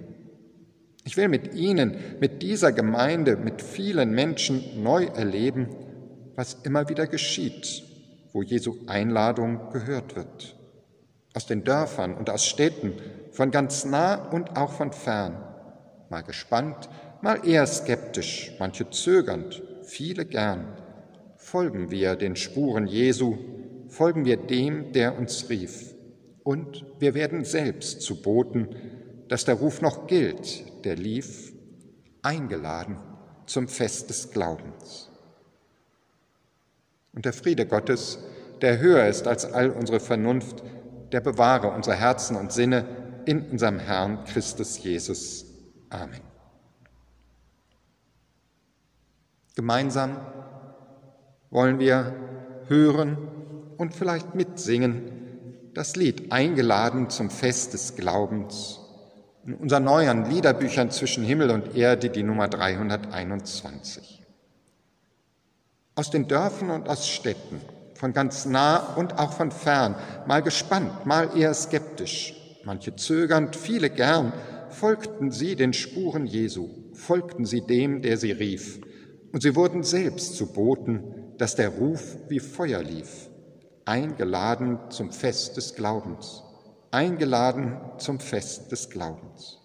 Ich 1.05 1.17
will 1.17 1.29
mit 1.29 1.55
Ihnen, 1.55 1.97
mit 2.21 2.43
dieser 2.43 2.73
Gemeinde, 2.73 3.37
mit 3.37 3.63
vielen 3.63 4.11
Menschen 4.11 4.83
neu 4.83 5.05
erleben, 5.05 5.69
was 6.37 6.55
immer 6.63 6.89
wieder 6.89 7.07
geschieht, 7.07 7.83
wo 8.33 8.43
Jesu 8.43 8.77
Einladung 8.87 9.71
gehört 9.73 10.15
wird. 10.15 10.57
Aus 11.35 11.47
den 11.47 11.65
Dörfern 11.65 12.15
und 12.15 12.31
aus 12.31 12.47
Städten, 12.47 12.95
von 13.33 13.51
ganz 13.51 13.85
nah 13.85 14.15
und 14.31 14.57
auch 14.57 14.73
von 14.73 14.93
fern, 14.93 15.37
mal 16.09 16.23
gespannt, 16.23 16.89
mal 17.23 17.47
eher 17.47 17.67
skeptisch, 17.67 18.53
manche 18.59 18.89
zögernd, 18.91 19.63
viele 19.83 20.25
gern, 20.25 20.77
folgen 21.37 21.91
wir 21.91 22.17
den 22.17 22.37
Spuren 22.37 22.87
Jesu, 22.87 23.37
folgen 23.89 24.25
wir 24.25 24.37
dem, 24.37 24.93
der 24.93 25.19
uns 25.19 25.49
rief. 25.49 25.95
Und 26.43 26.85
wir 26.99 27.15
werden 27.15 27.45
selbst 27.45 28.03
zu 28.03 28.23
Boten, 28.23 28.69
dass 29.29 29.45
der 29.45 29.57
Ruf 29.57 29.83
noch 29.83 30.07
gilt, 30.07 30.85
der 30.85 30.97
lief, 30.97 31.53
eingeladen 32.23 32.99
zum 33.47 33.69
Fest 33.69 34.11
des 34.11 34.31
Glaubens. 34.31 35.11
Und 37.17 37.25
der 37.25 37.33
Friede 37.33 37.67
Gottes, 37.67 38.19
der 38.61 38.79
höher 38.79 39.07
ist 39.09 39.27
als 39.27 39.53
all 39.53 39.71
unsere 39.71 40.01
Vernunft, 40.01 40.63
der 41.13 41.21
bewahre 41.21 41.71
unsere 41.71 41.97
Herzen 41.97 42.37
und 42.37 42.53
Sinne 42.53 42.85
in 43.25 43.41
unserem 43.51 43.79
Herrn 43.79 44.25
Christus 44.25 44.79
Jesus. 44.83 45.47
Amen. 45.89 46.21
Gemeinsam 49.55 50.19
wollen 51.51 51.79
wir 51.79 52.15
hören 52.69 53.17
und 53.79 53.95
vielleicht 53.95 54.35
mitsingen 54.35 55.71
das 55.73 55.97
Lied 55.97 56.33
Eingeladen 56.33 57.09
zum 57.09 57.31
Fest 57.31 57.73
des 57.73 57.97
Glaubens 57.97 58.81
in 59.47 59.55
unseren 59.55 59.85
neuen 59.85 60.29
Liederbüchern 60.29 60.91
zwischen 60.91 61.25
Himmel 61.25 61.51
und 61.51 61.77
Erde, 61.77 62.11
die 62.11 62.25
Nummer 62.25 62.49
321. 62.49 64.26
Aus 65.99 66.11
den 66.11 66.29
Dörfern 66.29 66.69
und 66.69 66.91
aus 66.91 67.09
Städten, 67.09 67.59
von 67.95 68.13
ganz 68.13 68.45
nah 68.45 68.95
und 68.97 69.19
auch 69.19 69.33
von 69.33 69.51
fern, 69.51 69.95
mal 70.27 70.43
gespannt, 70.43 71.07
mal 71.07 71.31
eher 71.35 71.55
skeptisch, 71.55 72.35
manche 72.65 72.95
zögernd, 72.97 73.57
viele 73.57 73.89
gern, 73.89 74.35
folgten 74.69 75.31
sie 75.31 75.57
den 75.57 75.73
Spuren 75.73 76.27
Jesu, 76.27 76.69
folgten 76.93 77.47
sie 77.47 77.63
dem, 77.63 78.03
der 78.03 78.19
sie 78.19 78.33
rief, 78.33 78.79
und 79.33 79.43
sie 79.43 79.57
wurden 79.57 79.83
selbst 79.83 80.37
zu 80.37 80.53
Boten, 80.53 81.33
dass 81.39 81.57
der 81.57 81.71
Ruf 81.71 82.19
wie 82.29 82.41
Feuer 82.41 82.83
lief, 82.83 83.31
eingeladen 83.87 84.79
zum 84.91 85.11
Fest 85.11 85.57
des 85.57 85.77
Glaubens, 85.77 86.43
eingeladen 86.91 87.81
zum 87.97 88.21
Fest 88.21 88.71
des 88.71 88.91
Glaubens. 88.91 89.61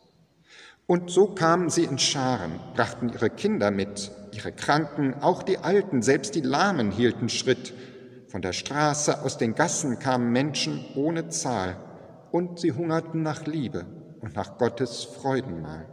Und 0.88 1.10
so 1.10 1.28
kamen 1.28 1.70
sie 1.70 1.84
in 1.84 2.00
Scharen, 2.00 2.58
brachten 2.74 3.10
ihre 3.10 3.30
Kinder 3.30 3.70
mit, 3.70 4.12
ihre 4.34 4.52
Kranken, 4.52 5.16
auch 5.22 5.44
die 5.44 5.58
Alten, 5.58 6.02
selbst 6.02 6.36
die 6.36 6.42
Lahmen 6.42 6.92
hielten 6.92 7.30
Schritt. 7.30 7.74
Von 8.28 8.42
der 8.42 8.54
Straße, 8.54 9.24
aus 9.24 9.38
den 9.38 9.56
Gassen 9.56 10.00
kamen 10.00 10.32
Menschen 10.32 10.86
ohne 10.96 11.30
Zahl, 11.30 11.78
und 12.32 12.60
sie 12.60 12.72
hungerten 12.72 13.24
nach 13.24 13.46
Liebe 13.46 13.86
und 14.22 14.36
nach 14.36 14.58
Gottes 14.58 15.04
Freudenmahl, 15.04 15.88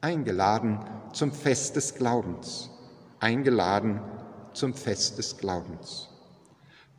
eingeladen 0.00 0.80
zum 1.12 1.32
Fest 1.32 1.76
des 1.76 1.94
Glaubens, 1.94 2.70
eingeladen 3.20 4.00
zum 4.54 4.74
Fest 4.74 5.18
des 5.18 5.36
Glaubens. 5.36 6.08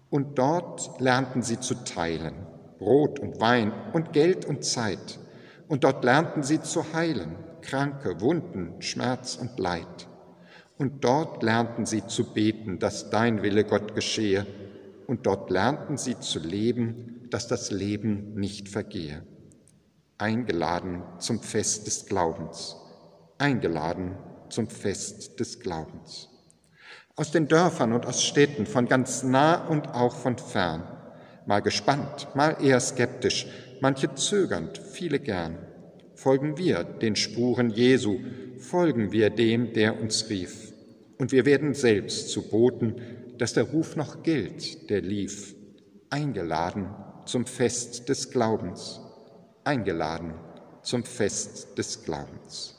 Und 0.10 0.38
dort 0.38 1.00
lernten 1.00 1.42
sie 1.42 1.60
zu 1.60 1.76
teilen, 1.84 2.34
Brot 2.80 3.20
und 3.20 3.40
Wein 3.40 3.72
und 3.94 4.14
Geld 4.14 4.46
und 4.46 4.64
Zeit. 4.64 5.20
Und 5.68 5.84
dort 5.84 6.04
lernten 6.04 6.42
sie 6.44 6.62
zu 6.62 6.94
heilen, 6.94 7.36
Kranke, 7.62 8.22
Wunden, 8.22 8.82
Schmerz 8.82 9.36
und 9.36 9.60
Leid. 9.60 10.09
Und 10.80 11.04
dort 11.04 11.44
lernten 11.44 11.86
sie 11.86 12.08
zu 12.08 12.34
beten, 12.34 12.80
dass 12.80 13.10
dein 13.10 13.44
Wille 13.44 13.66
Gott 13.66 13.96
geschehe. 13.96 14.48
Und 15.08 15.26
dort 15.26 15.50
lernten 15.50 15.98
sie 15.98 16.18
zu 16.18 16.40
leben, 16.40 17.28
dass 17.30 17.50
das 17.50 17.70
Leben 17.70 18.34
nicht 18.36 18.70
vergehe. 18.70 19.24
Eingeladen 20.18 21.04
zum 21.18 21.42
Fest 21.42 21.86
des 21.86 22.06
Glaubens. 22.06 22.78
Eingeladen 23.38 24.16
zum 24.48 24.70
Fest 24.70 25.42
des 25.42 25.60
Glaubens. 25.60 26.30
Aus 27.18 27.32
den 27.32 27.50
Dörfern 27.50 27.92
und 27.92 28.06
aus 28.06 28.24
Städten, 28.24 28.66
von 28.66 28.88
ganz 28.88 29.22
nah 29.22 29.68
und 29.68 29.90
auch 29.90 30.16
von 30.16 30.38
fern. 30.38 30.84
Mal 31.46 31.60
gespannt, 31.60 32.30
mal 32.36 32.56
eher 32.62 32.80
skeptisch, 32.80 33.48
manche 33.82 34.16
zögernd, 34.16 34.78
viele 34.78 35.20
gern. 35.20 35.58
Folgen 36.16 36.58
wir 36.58 36.86
den 36.86 37.18
Spuren 37.18 37.70
Jesu, 37.70 38.20
folgen 38.60 39.12
wir 39.12 39.30
dem, 39.30 39.74
der 39.74 40.00
uns 40.00 40.30
rief. 40.30 40.74
Und 41.18 41.32
wir 41.32 41.46
werden 41.46 41.74
selbst 41.74 42.30
zu 42.30 42.50
Boten, 42.50 42.96
dass 43.38 43.54
der 43.54 43.64
Ruf 43.64 43.96
noch 43.96 44.24
gilt, 44.24 44.90
der 44.90 45.02
lief, 45.02 45.56
eingeladen 46.10 46.90
zum 47.26 47.46
Fest 47.46 48.10
des 48.10 48.32
Glaubens, 48.32 49.02
eingeladen 49.64 50.34
zum 50.82 51.04
Fest 51.04 51.78
des 51.78 52.04
Glaubens. 52.04 52.79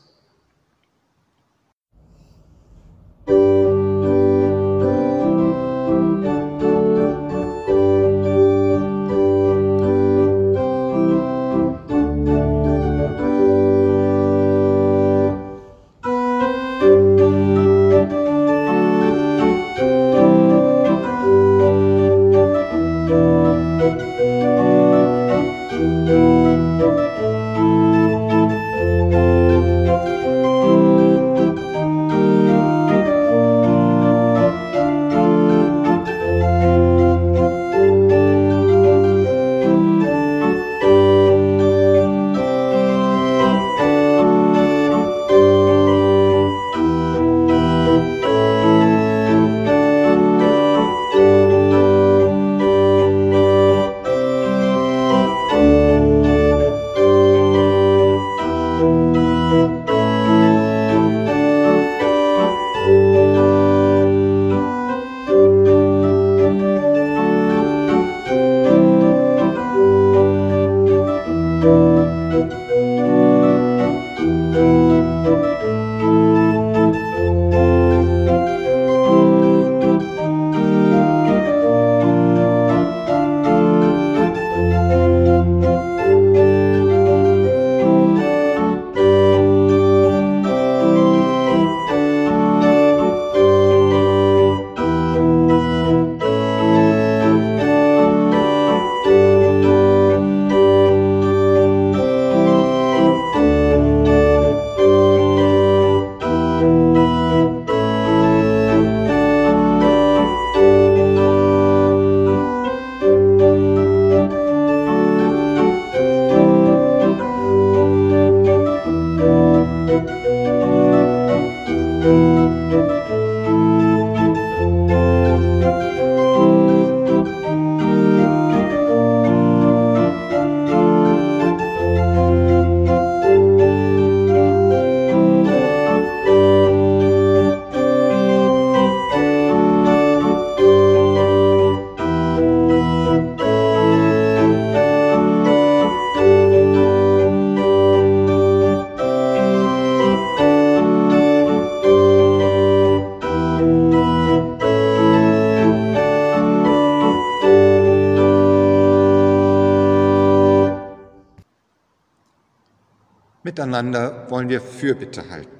Miteinander 163.82 164.26
wollen 164.28 164.50
wir 164.50 164.60
Fürbitte 164.60 165.30
halten. 165.30 165.56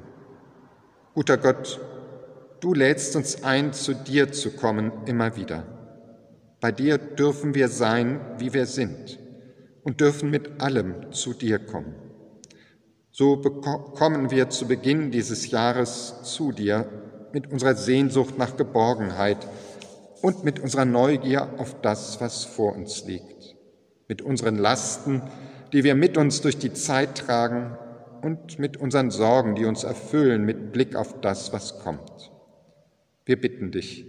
Guter 1.14 1.38
Gott, 1.38 1.80
du 2.60 2.74
lädst 2.74 3.16
uns 3.16 3.44
ein, 3.44 3.72
zu 3.72 3.94
dir 3.94 4.30
zu 4.30 4.50
kommen 4.50 4.92
immer 5.06 5.36
wieder. 5.36 5.64
Bei 6.60 6.70
dir 6.70 6.98
dürfen 6.98 7.54
wir 7.54 7.68
sein, 7.68 8.20
wie 8.36 8.52
wir 8.52 8.66
sind 8.66 9.18
und 9.84 10.02
dürfen 10.02 10.28
mit 10.28 10.60
allem 10.60 11.12
zu 11.12 11.32
dir 11.32 11.60
kommen. 11.60 11.94
So 13.10 13.38
kommen 13.38 14.30
wir 14.30 14.50
zu 14.50 14.68
Beginn 14.68 15.10
dieses 15.10 15.50
Jahres 15.50 16.16
zu 16.22 16.52
dir 16.52 16.86
mit 17.32 17.50
unserer 17.50 17.74
Sehnsucht 17.74 18.36
nach 18.36 18.54
Geborgenheit 18.58 19.48
und 20.20 20.44
mit 20.44 20.60
unserer 20.60 20.84
Neugier 20.84 21.54
auf 21.56 21.80
das, 21.80 22.20
was 22.20 22.44
vor 22.44 22.74
uns 22.74 23.02
liegt, 23.06 23.56
mit 24.08 24.20
unseren 24.20 24.56
Lasten, 24.56 25.22
die 25.72 25.84
wir 25.84 25.94
mit 25.94 26.18
uns 26.18 26.42
durch 26.42 26.58
die 26.58 26.74
Zeit 26.74 27.16
tragen 27.16 27.78
und 28.22 28.58
mit 28.58 28.76
unseren 28.76 29.10
Sorgen, 29.10 29.54
die 29.54 29.64
uns 29.64 29.84
erfüllen 29.84 30.44
mit 30.44 30.72
Blick 30.72 30.96
auf 30.96 31.20
das, 31.20 31.52
was 31.52 31.78
kommt. 31.78 32.30
Wir 33.24 33.40
bitten 33.40 33.70
dich, 33.70 34.06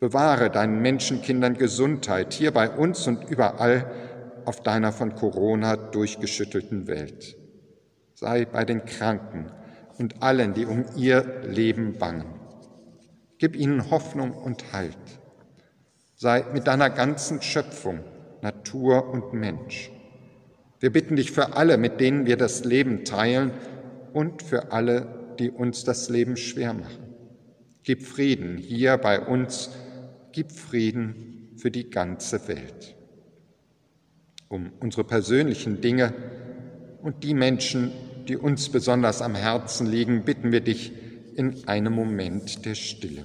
bewahre 0.00 0.50
deinen 0.50 0.80
Menschenkindern 0.82 1.54
Gesundheit 1.54 2.32
hier 2.32 2.52
bei 2.52 2.70
uns 2.70 3.06
und 3.06 3.28
überall 3.30 3.90
auf 4.44 4.62
deiner 4.62 4.92
von 4.92 5.14
Corona 5.14 5.76
durchgeschüttelten 5.76 6.86
Welt. 6.86 7.36
Sei 8.14 8.44
bei 8.44 8.64
den 8.64 8.84
Kranken 8.84 9.50
und 9.98 10.22
allen, 10.22 10.54
die 10.54 10.66
um 10.66 10.84
ihr 10.96 11.42
Leben 11.44 11.98
bangen. 11.98 12.40
Gib 13.38 13.56
ihnen 13.56 13.90
Hoffnung 13.90 14.32
und 14.32 14.72
Halt. 14.72 14.96
Sei 16.14 16.44
mit 16.52 16.66
deiner 16.66 16.88
ganzen 16.88 17.42
Schöpfung, 17.42 18.00
Natur 18.40 19.08
und 19.10 19.32
Mensch 19.34 19.90
wir 20.86 20.92
bitten 20.92 21.16
dich 21.16 21.32
für 21.32 21.56
alle, 21.56 21.78
mit 21.78 21.98
denen 22.00 22.26
wir 22.26 22.36
das 22.36 22.64
Leben 22.64 23.04
teilen 23.04 23.50
und 24.12 24.40
für 24.40 24.70
alle, 24.70 25.34
die 25.36 25.50
uns 25.50 25.82
das 25.82 26.08
Leben 26.10 26.36
schwer 26.36 26.74
machen. 26.74 27.12
Gib 27.82 28.04
Frieden 28.04 28.56
hier 28.56 28.96
bei 28.96 29.18
uns, 29.18 29.70
gib 30.30 30.52
Frieden 30.52 31.50
für 31.56 31.72
die 31.72 31.90
ganze 31.90 32.46
Welt. 32.46 32.94
Um 34.46 34.74
unsere 34.78 35.02
persönlichen 35.02 35.80
Dinge 35.80 36.14
und 37.02 37.24
die 37.24 37.34
Menschen, 37.34 37.90
die 38.28 38.36
uns 38.36 38.68
besonders 38.68 39.22
am 39.22 39.34
Herzen 39.34 39.88
liegen, 39.88 40.24
bitten 40.24 40.52
wir 40.52 40.60
dich 40.60 40.92
in 41.34 41.66
einem 41.66 41.94
Moment 41.94 42.64
der 42.64 42.76
Stille. 42.76 43.24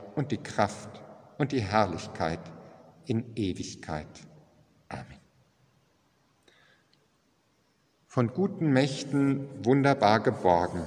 und 0.15 0.31
die 0.31 0.37
Kraft 0.37 1.01
und 1.37 1.51
die 1.51 1.61
Herrlichkeit 1.61 2.39
in 3.05 3.35
Ewigkeit. 3.35 4.07
Amen. 4.89 5.19
Von 8.07 8.27
guten 8.33 8.71
Mächten 8.71 9.47
wunderbar 9.63 10.19
geborgen. 10.19 10.83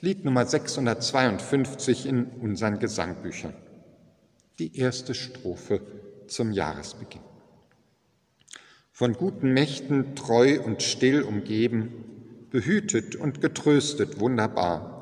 Lied 0.00 0.24
Nummer 0.24 0.44
652 0.44 2.06
in 2.06 2.26
unseren 2.26 2.78
Gesangbüchern. 2.78 3.54
Die 4.58 4.76
erste 4.76 5.14
Strophe 5.14 5.80
zum 6.26 6.52
Jahresbeginn. 6.52 7.22
Von 8.90 9.12
guten 9.12 9.52
Mächten 9.52 10.16
treu 10.16 10.60
und 10.60 10.82
still 10.82 11.22
umgeben, 11.22 12.46
behütet 12.50 13.14
und 13.14 13.40
getröstet 13.40 14.20
wunderbar 14.20 14.95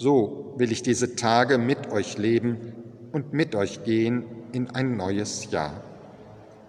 so 0.00 0.54
will 0.56 0.72
ich 0.72 0.82
diese 0.82 1.14
Tage 1.14 1.58
mit 1.58 1.92
euch 1.92 2.16
leben 2.16 2.72
und 3.12 3.34
mit 3.34 3.54
euch 3.54 3.84
gehen 3.84 4.24
in 4.52 4.70
ein 4.70 4.96
neues 4.96 5.50
Jahr. 5.50 5.82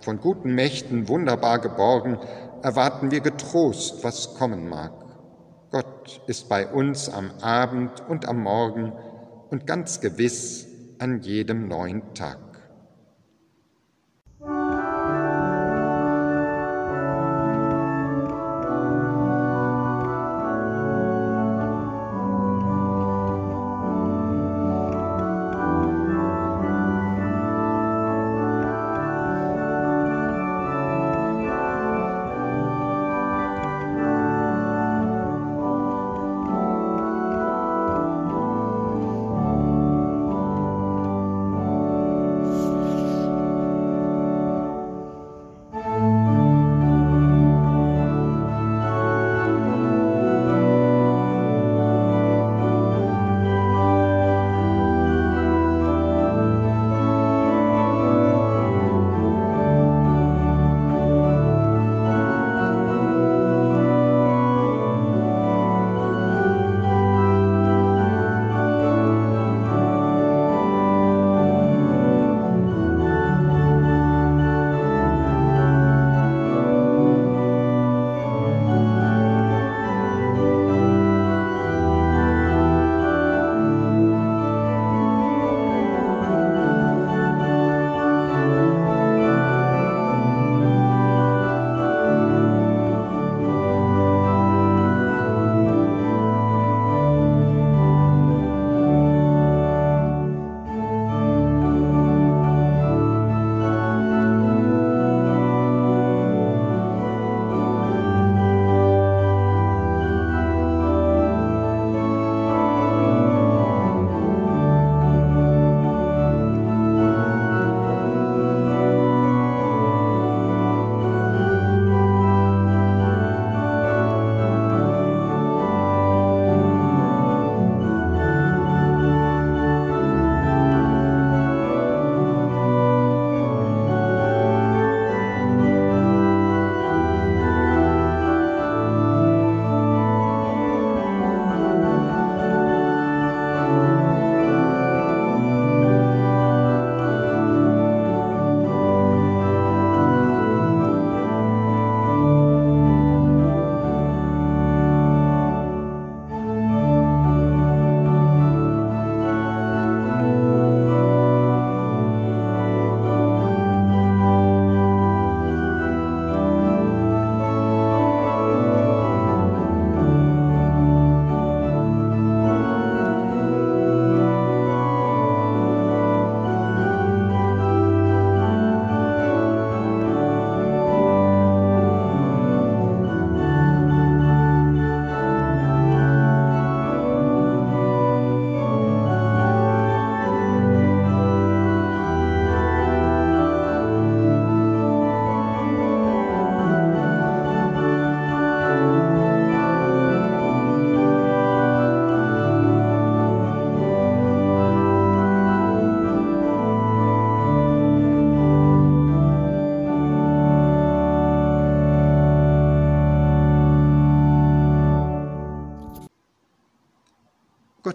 Von 0.01 0.19
guten 0.19 0.53
Mächten 0.53 1.07
wunderbar 1.07 1.59
geborgen, 1.59 2.17
erwarten 2.61 3.09
wir 3.09 3.21
getrost, 3.21 4.03
was 4.03 4.35
kommen 4.35 4.67
mag. 4.67 4.91
Gott 5.71 6.21
ist 6.27 6.49
bei 6.49 6.67
uns 6.67 7.07
am 7.07 7.31
Abend 7.39 8.03
und 8.09 8.27
am 8.27 8.43
Morgen 8.43 8.91
und 9.49 9.65
ganz 9.65 10.01
gewiss 10.01 10.67
an 10.99 11.21
jedem 11.21 11.69
neuen 11.69 12.13
Tag. 12.13 12.50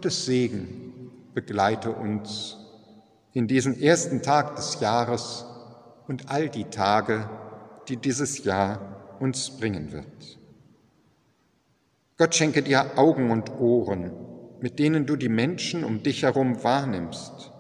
Gottes 0.07 0.25
Segen 0.25 1.11
begleite 1.35 1.91
uns 1.91 2.59
in 3.33 3.49
diesen 3.49 3.83
ersten 3.83 4.23
Tag 4.23 4.55
des 4.55 4.79
Jahres 4.79 5.45
und 6.07 6.31
all 6.31 6.49
die 6.49 6.67
Tage, 6.67 7.29
die 7.89 7.97
dieses 7.97 8.45
Jahr 8.45 9.17
uns 9.19 9.51
bringen 9.51 9.91
wird. 9.91 10.39
Gott 12.19 12.37
schenke 12.37 12.63
dir 12.63 12.97
Augen 12.97 13.33
und 13.33 13.51
Ohren, 13.59 14.13
mit 14.61 14.79
denen 14.79 15.07
du 15.07 15.17
die 15.17 15.29
Menschen 15.29 15.83
um 15.83 16.05
dich 16.05 16.23
herum 16.23 16.63
wahrnimmst 16.63 17.51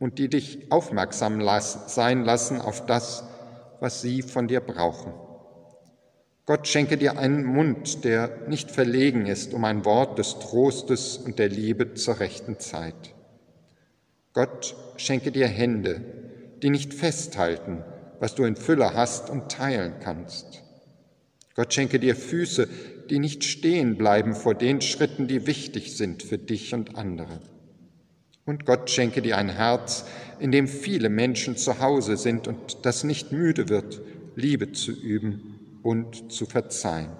und 0.00 0.18
die 0.18 0.28
dich 0.28 0.72
aufmerksam 0.72 1.40
sein 1.60 2.24
lassen 2.24 2.60
auf 2.60 2.84
das, 2.86 3.22
was 3.78 4.00
sie 4.00 4.22
von 4.22 4.48
dir 4.48 4.58
brauchen. 4.58 5.12
Gott 6.46 6.68
schenke 6.68 6.96
dir 6.96 7.18
einen 7.18 7.44
Mund, 7.44 8.04
der 8.04 8.46
nicht 8.46 8.70
verlegen 8.70 9.26
ist 9.26 9.52
um 9.52 9.64
ein 9.64 9.84
Wort 9.84 10.16
des 10.20 10.38
Trostes 10.38 11.16
und 11.16 11.40
der 11.40 11.48
Liebe 11.48 11.94
zur 11.94 12.20
rechten 12.20 12.60
Zeit. 12.60 13.14
Gott 14.32 14.76
schenke 14.96 15.32
dir 15.32 15.48
Hände, 15.48 16.00
die 16.62 16.70
nicht 16.70 16.94
festhalten, 16.94 17.82
was 18.20 18.36
du 18.36 18.44
in 18.44 18.54
Fülle 18.54 18.94
hast 18.94 19.28
und 19.28 19.50
teilen 19.50 19.94
kannst. 19.98 20.62
Gott 21.56 21.74
schenke 21.74 21.98
dir 21.98 22.14
Füße, 22.14 22.68
die 23.10 23.18
nicht 23.18 23.42
stehen 23.42 23.96
bleiben 23.96 24.32
vor 24.32 24.54
den 24.54 24.80
Schritten, 24.80 25.26
die 25.26 25.48
wichtig 25.48 25.96
sind 25.96 26.22
für 26.22 26.38
dich 26.38 26.74
und 26.74 26.96
andere. 26.96 27.40
Und 28.44 28.66
Gott 28.66 28.88
schenke 28.88 29.20
dir 29.20 29.36
ein 29.36 29.48
Herz, 29.48 30.04
in 30.38 30.52
dem 30.52 30.68
viele 30.68 31.08
Menschen 31.08 31.56
zu 31.56 31.80
Hause 31.80 32.16
sind 32.16 32.46
und 32.46 32.84
das 32.86 33.02
nicht 33.02 33.32
müde 33.32 33.68
wird, 33.68 34.00
Liebe 34.36 34.70
zu 34.70 34.92
üben 34.92 35.55
und 35.86 36.32
zu 36.32 36.46
verzeihen. 36.46 37.12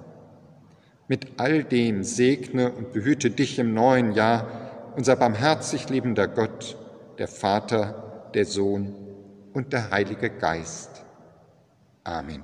Mit 1.07 1.39
all 1.39 1.63
dem 1.63 2.03
segne 2.03 2.73
und 2.73 2.93
behüte 2.93 3.31
dich 3.31 3.61
im 3.61 3.75
neuen 3.75 4.11
Jahr 4.11 4.93
unser 4.97 5.15
barmherzig 5.15 5.89
liebender 5.89 6.27
Gott, 6.27 6.77
der 7.19 7.29
Vater, 7.29 8.29
der 8.35 8.45
Sohn 8.45 8.93
und 9.53 9.73
der 9.73 9.93
Heilige 9.93 10.31
Geist. 10.31 11.05
Amen. 12.03 12.43